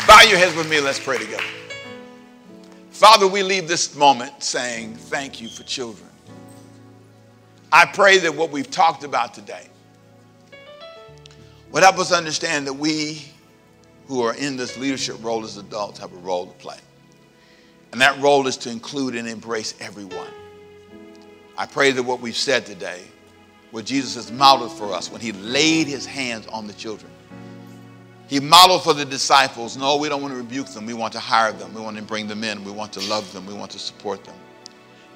Bow 0.08 0.22
your 0.22 0.38
heads 0.38 0.56
with 0.56 0.68
me. 0.68 0.80
Let's 0.80 0.98
pray 0.98 1.18
together. 1.18 1.61
Father, 2.92 3.26
we 3.26 3.42
leave 3.42 3.68
this 3.68 3.96
moment 3.96 4.42
saying 4.42 4.94
thank 4.94 5.40
you 5.40 5.48
for 5.48 5.62
children. 5.62 6.08
I 7.72 7.86
pray 7.86 8.18
that 8.18 8.34
what 8.34 8.50
we've 8.50 8.70
talked 8.70 9.02
about 9.02 9.32
today 9.32 9.66
would 11.72 11.82
help 11.82 11.98
us 11.98 12.12
understand 12.12 12.66
that 12.66 12.74
we 12.74 13.24
who 14.08 14.22
are 14.22 14.34
in 14.34 14.58
this 14.58 14.76
leadership 14.76 15.16
role 15.22 15.42
as 15.42 15.56
adults 15.56 15.98
have 16.00 16.12
a 16.12 16.18
role 16.18 16.46
to 16.46 16.52
play. 16.58 16.76
And 17.92 18.00
that 18.02 18.20
role 18.20 18.46
is 18.46 18.58
to 18.58 18.70
include 18.70 19.16
and 19.16 19.26
embrace 19.26 19.74
everyone. 19.80 20.28
I 21.56 21.64
pray 21.64 21.92
that 21.92 22.02
what 22.02 22.20
we've 22.20 22.36
said 22.36 22.66
today, 22.66 23.02
what 23.70 23.86
Jesus 23.86 24.16
has 24.16 24.30
modeled 24.30 24.72
for 24.72 24.92
us 24.92 25.10
when 25.10 25.22
he 25.22 25.32
laid 25.32 25.86
his 25.86 26.04
hands 26.04 26.46
on 26.48 26.66
the 26.66 26.74
children, 26.74 27.11
he 28.32 28.40
modeled 28.40 28.82
for 28.82 28.94
the 28.94 29.04
disciples 29.04 29.76
no, 29.76 29.98
we 29.98 30.08
don't 30.08 30.22
want 30.22 30.32
to 30.32 30.38
rebuke 30.38 30.68
them. 30.68 30.86
We 30.86 30.94
want 30.94 31.12
to 31.12 31.18
hire 31.18 31.52
them. 31.52 31.74
We 31.74 31.82
want 31.82 31.98
to 31.98 32.02
bring 32.02 32.26
them 32.26 32.42
in. 32.44 32.64
We 32.64 32.72
want 32.72 32.90
to 32.94 33.00
love 33.00 33.30
them. 33.34 33.44
We 33.44 33.52
want 33.52 33.70
to 33.72 33.78
support 33.78 34.24
them. 34.24 34.34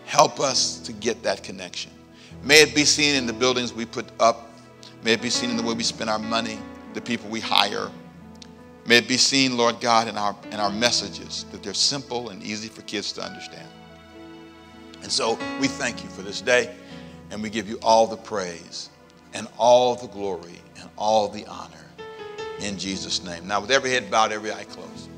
Help 0.05 0.39
us 0.39 0.81
to 0.81 0.93
get 0.93 1.23
that 1.23 1.43
connection. 1.43 1.91
May 2.43 2.61
it 2.61 2.75
be 2.75 2.85
seen 2.85 3.15
in 3.15 3.25
the 3.25 3.33
buildings 3.33 3.73
we 3.73 3.87
put 3.87 4.05
up. 4.21 4.51
May 5.03 5.15
it 5.15 5.23
be 5.23 5.31
seen 5.31 5.49
in 5.49 5.57
the 5.57 5.63
way 5.63 5.73
we 5.73 5.83
spend 5.83 6.11
our 6.11 6.19
money, 6.19 6.59
the 6.93 7.01
people 7.01 7.31
we 7.31 7.41
hire. 7.41 7.91
May 8.87 8.99
it 8.99 9.09
be 9.09 9.17
seen, 9.17 9.57
Lord 9.57 9.81
God, 9.81 10.09
in 10.09 10.19
our, 10.19 10.37
in 10.51 10.61
our 10.61 10.71
messages 10.71 11.47
that 11.53 11.63
they're 11.63 11.73
simple 11.73 12.29
and 12.29 12.43
easy 12.43 12.69
for 12.69 12.83
kids 12.83 13.13
to 13.13 13.23
understand. 13.23 13.69
And 15.03 15.11
so 15.11 15.39
we 15.59 15.69
thank 15.69 16.05
you 16.05 16.11
for 16.11 16.21
this 16.21 16.43
day, 16.43 16.77
and 17.31 17.43
we 17.43 17.49
give 17.49 17.67
you 17.67 17.79
all 17.81 18.07
the 18.07 18.19
praise 18.19 18.91
and 19.33 19.49
all 19.57 19.95
the 19.95 20.09
glory 20.09 20.61
and 20.79 20.91
all 20.99 21.29
the 21.29 21.47
honor 21.47 21.86
in 22.61 22.79
Jesus' 22.79 23.23
name. 23.25 23.47
Now, 23.47 23.61
with 23.61 23.71
every 23.71 23.91
head 23.91 24.11
bowed, 24.11 24.33
every 24.33 24.53
eye 24.53 24.65
closed, 24.65 25.09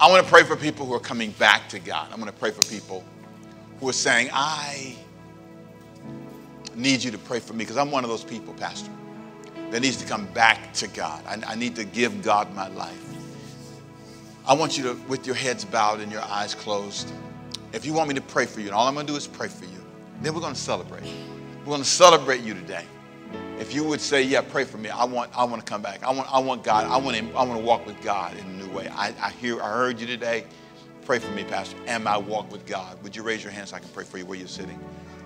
I 0.00 0.08
want 0.10 0.24
to 0.24 0.30
pray 0.30 0.44
for 0.44 0.56
people 0.56 0.86
who 0.86 0.94
are 0.94 1.00
coming 1.00 1.32
back 1.32 1.68
to 1.70 1.78
God. 1.78 2.08
I'm 2.10 2.20
going 2.20 2.32
to 2.32 2.38
pray 2.38 2.50
for 2.50 2.62
people 2.62 3.04
who 3.80 3.88
are 3.88 3.94
saying, 3.94 4.30
I 4.32 4.96
need 6.74 7.02
you 7.02 7.10
to 7.10 7.18
pray 7.18 7.40
for 7.40 7.52
me 7.52 7.58
because 7.58 7.76
I'm 7.76 7.90
one 7.90 8.04
of 8.04 8.10
those 8.10 8.24
people, 8.24 8.54
Pastor, 8.54 8.90
that 9.70 9.82
needs 9.82 9.96
to 9.98 10.06
come 10.06 10.26
back 10.26 10.72
to 10.74 10.88
God. 10.88 11.22
I, 11.26 11.52
I 11.52 11.54
need 11.54 11.76
to 11.76 11.84
give 11.84 12.22
God 12.22 12.54
my 12.54 12.68
life. 12.68 13.06
I 14.46 14.54
want 14.54 14.78
you 14.78 14.84
to, 14.84 14.94
with 15.06 15.26
your 15.26 15.36
heads 15.36 15.64
bowed 15.64 16.00
and 16.00 16.10
your 16.10 16.22
eyes 16.22 16.54
closed, 16.54 17.12
if 17.72 17.84
you 17.84 17.92
want 17.92 18.08
me 18.08 18.14
to 18.14 18.22
pray 18.22 18.46
for 18.46 18.60
you, 18.60 18.66
and 18.66 18.74
all 18.74 18.88
I'm 18.88 18.94
going 18.94 19.06
to 19.06 19.12
do 19.12 19.16
is 19.16 19.26
pray 19.26 19.48
for 19.48 19.64
you, 19.64 19.84
then 20.22 20.34
we're 20.34 20.40
going 20.40 20.54
to 20.54 20.60
celebrate. 20.60 21.04
We're 21.60 21.66
going 21.66 21.82
to 21.82 21.88
celebrate 21.88 22.40
you 22.40 22.54
today 22.54 22.84
if 23.60 23.74
you 23.74 23.84
would 23.84 24.00
say, 24.00 24.22
"Yeah, 24.22 24.40
pray 24.40 24.64
for 24.64 24.78
me. 24.78 24.88
I 24.88 25.04
want, 25.04 25.30
I 25.36 25.44
want 25.44 25.64
to 25.64 25.70
come 25.70 25.82
back. 25.82 26.02
I 26.02 26.12
want, 26.12 26.32
I 26.32 26.38
want 26.40 26.64
God. 26.64 26.86
I 26.86 26.96
want, 26.96 27.16
him, 27.16 27.30
I 27.36 27.44
want 27.44 27.60
to 27.60 27.64
walk 27.64 27.86
with 27.86 28.00
God 28.02 28.36
in 28.36 28.46
a 28.46 28.52
new 28.64 28.70
way." 28.72 28.88
I, 28.88 29.14
I 29.20 29.30
hear, 29.30 29.62
I 29.62 29.68
heard 29.68 30.00
you 30.00 30.06
today. 30.06 30.44
Pray 31.04 31.18
for 31.18 31.30
me, 31.32 31.44
Pastor, 31.44 31.76
Am 31.86 32.06
I 32.06 32.16
walk 32.18 32.52
with 32.52 32.66
God. 32.66 33.02
Would 33.02 33.16
you 33.16 33.22
raise 33.22 33.42
your 33.42 33.52
hand 33.52 33.68
so 33.68 33.76
I 33.76 33.80
can 33.80 33.88
pray 33.90 34.04
for 34.04 34.18
you 34.18 34.26
where 34.26 34.38
you're 34.38 34.48
sitting? 34.48 34.78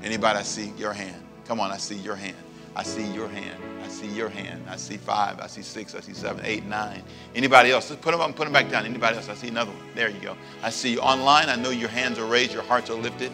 Anybody? 0.02 0.38
I 0.38 0.42
see 0.42 0.72
your 0.78 0.92
hand. 0.92 1.22
Come 1.46 1.60
on, 1.60 1.70
I 1.70 1.76
see 1.76 1.96
your 1.96 2.16
hand. 2.16 2.36
I 2.76 2.82
see 2.82 3.06
your 3.12 3.28
hand. 3.28 3.60
I 3.84 3.88
see 3.88 4.08
your 4.08 4.28
hand. 4.28 4.64
I 4.68 4.76
see 4.76 4.96
five. 4.96 5.40
I 5.40 5.46
see 5.46 5.62
six. 5.62 5.94
I 5.94 6.00
see 6.00 6.14
seven, 6.14 6.44
eight, 6.44 6.64
nine. 6.64 7.02
Anybody 7.34 7.70
else? 7.70 7.88
Just 7.88 8.00
put 8.00 8.12
them 8.12 8.20
up 8.20 8.34
put 8.34 8.44
them 8.44 8.52
back 8.52 8.70
down. 8.70 8.84
Anybody 8.84 9.16
else? 9.16 9.28
I 9.28 9.34
see 9.34 9.48
another 9.48 9.70
one. 9.70 9.80
There 9.94 10.08
you 10.08 10.20
go. 10.20 10.36
I 10.62 10.70
see 10.70 10.92
you 10.92 11.00
online. 11.00 11.48
I 11.48 11.56
know 11.56 11.70
your 11.70 11.88
hands 11.88 12.18
are 12.18 12.26
raised. 12.26 12.52
Your 12.52 12.62
hearts 12.62 12.90
are 12.90 12.94
lifted. 12.94 13.30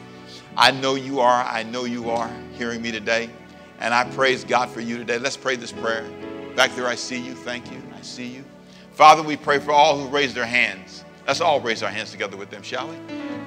I 0.56 0.72
know 0.72 0.94
you 0.94 1.20
are. 1.20 1.44
I 1.44 1.62
know 1.62 1.84
you 1.84 2.10
are 2.10 2.30
hearing 2.54 2.82
me 2.82 2.92
today. 2.92 3.30
And 3.80 3.94
I 3.94 4.04
praise 4.04 4.44
God 4.44 4.68
for 4.68 4.80
you 4.80 4.98
today. 4.98 5.18
Let's 5.18 5.38
pray 5.38 5.56
this 5.56 5.72
prayer. 5.72 6.04
Back 6.54 6.74
there, 6.76 6.86
I 6.86 6.94
see 6.94 7.18
you. 7.18 7.34
Thank 7.34 7.72
you. 7.72 7.82
I 7.96 8.02
see 8.02 8.26
you. 8.26 8.44
Father, 8.92 9.22
we 9.22 9.36
pray 9.36 9.58
for 9.58 9.72
all 9.72 9.98
who 9.98 10.06
raise 10.08 10.34
their 10.34 10.44
hands. 10.44 11.04
Let's 11.26 11.40
all 11.40 11.60
raise 11.60 11.82
our 11.82 11.90
hands 11.90 12.10
together 12.10 12.36
with 12.36 12.50
them, 12.50 12.62
shall 12.62 12.88
we? 12.88 12.96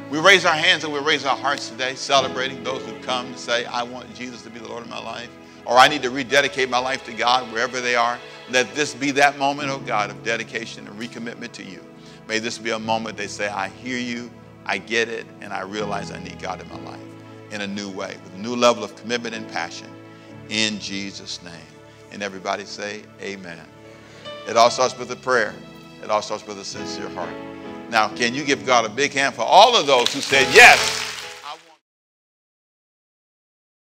We 0.09 0.19
raise 0.19 0.45
our 0.45 0.55
hands 0.55 0.83
and 0.83 0.91
we 0.91 0.99
raise 0.99 1.25
our 1.25 1.37
hearts 1.37 1.69
today, 1.69 1.93
celebrating 1.95 2.63
those 2.63 2.83
who 2.85 2.97
come 3.01 3.31
to 3.31 3.37
say, 3.37 3.65
I 3.65 3.83
want 3.83 4.13
Jesus 4.15 4.41
to 4.43 4.49
be 4.49 4.59
the 4.59 4.67
Lord 4.67 4.83
of 4.83 4.89
my 4.89 4.99
life, 4.99 5.29
or 5.65 5.77
I 5.77 5.87
need 5.87 6.01
to 6.03 6.09
rededicate 6.09 6.69
my 6.69 6.79
life 6.79 7.03
to 7.05 7.13
God 7.13 7.51
wherever 7.51 7.79
they 7.79 7.95
are. 7.95 8.17
Let 8.49 8.73
this 8.73 8.95
be 8.95 9.11
that 9.11 9.37
moment, 9.37 9.69
oh 9.69 9.79
God, 9.79 10.09
of 10.09 10.23
dedication 10.23 10.87
and 10.87 10.99
recommitment 10.99 11.51
to 11.53 11.63
you. 11.63 11.83
May 12.27 12.39
this 12.39 12.57
be 12.57 12.71
a 12.71 12.79
moment 12.79 13.17
they 13.17 13.27
say, 13.27 13.49
I 13.49 13.67
hear 13.67 13.97
you, 13.97 14.31
I 14.65 14.77
get 14.79 15.09
it, 15.09 15.27
and 15.41 15.53
I 15.53 15.61
realize 15.61 16.11
I 16.11 16.23
need 16.23 16.41
God 16.41 16.61
in 16.61 16.69
my 16.69 16.79
life 16.89 16.99
in 17.51 17.61
a 17.61 17.67
new 17.67 17.89
way, 17.89 18.17
with 18.23 18.33
a 18.33 18.39
new 18.39 18.55
level 18.55 18.83
of 18.83 18.95
commitment 18.95 19.35
and 19.35 19.47
passion 19.51 19.92
in 20.49 20.79
Jesus' 20.79 21.41
name. 21.43 21.53
And 22.11 22.21
everybody 22.21 22.65
say, 22.65 23.01
Amen. 23.21 23.59
It 24.47 24.57
all 24.57 24.69
starts 24.69 24.97
with 24.97 25.11
a 25.11 25.15
prayer, 25.15 25.53
it 26.03 26.09
all 26.09 26.21
starts 26.21 26.45
with 26.45 26.59
a 26.59 26.65
sincere 26.65 27.09
heart. 27.09 27.33
Now, 27.89 28.09
can 28.09 28.33
you 28.33 28.43
give 28.43 28.65
God 28.65 28.85
a 28.85 28.89
big 28.89 29.13
hand 29.13 29.35
for 29.35 29.43
all 29.43 29.75
of 29.75 29.87
those 29.87 30.13
who 30.13 30.21
said 30.21 30.53
yes? 30.53 31.12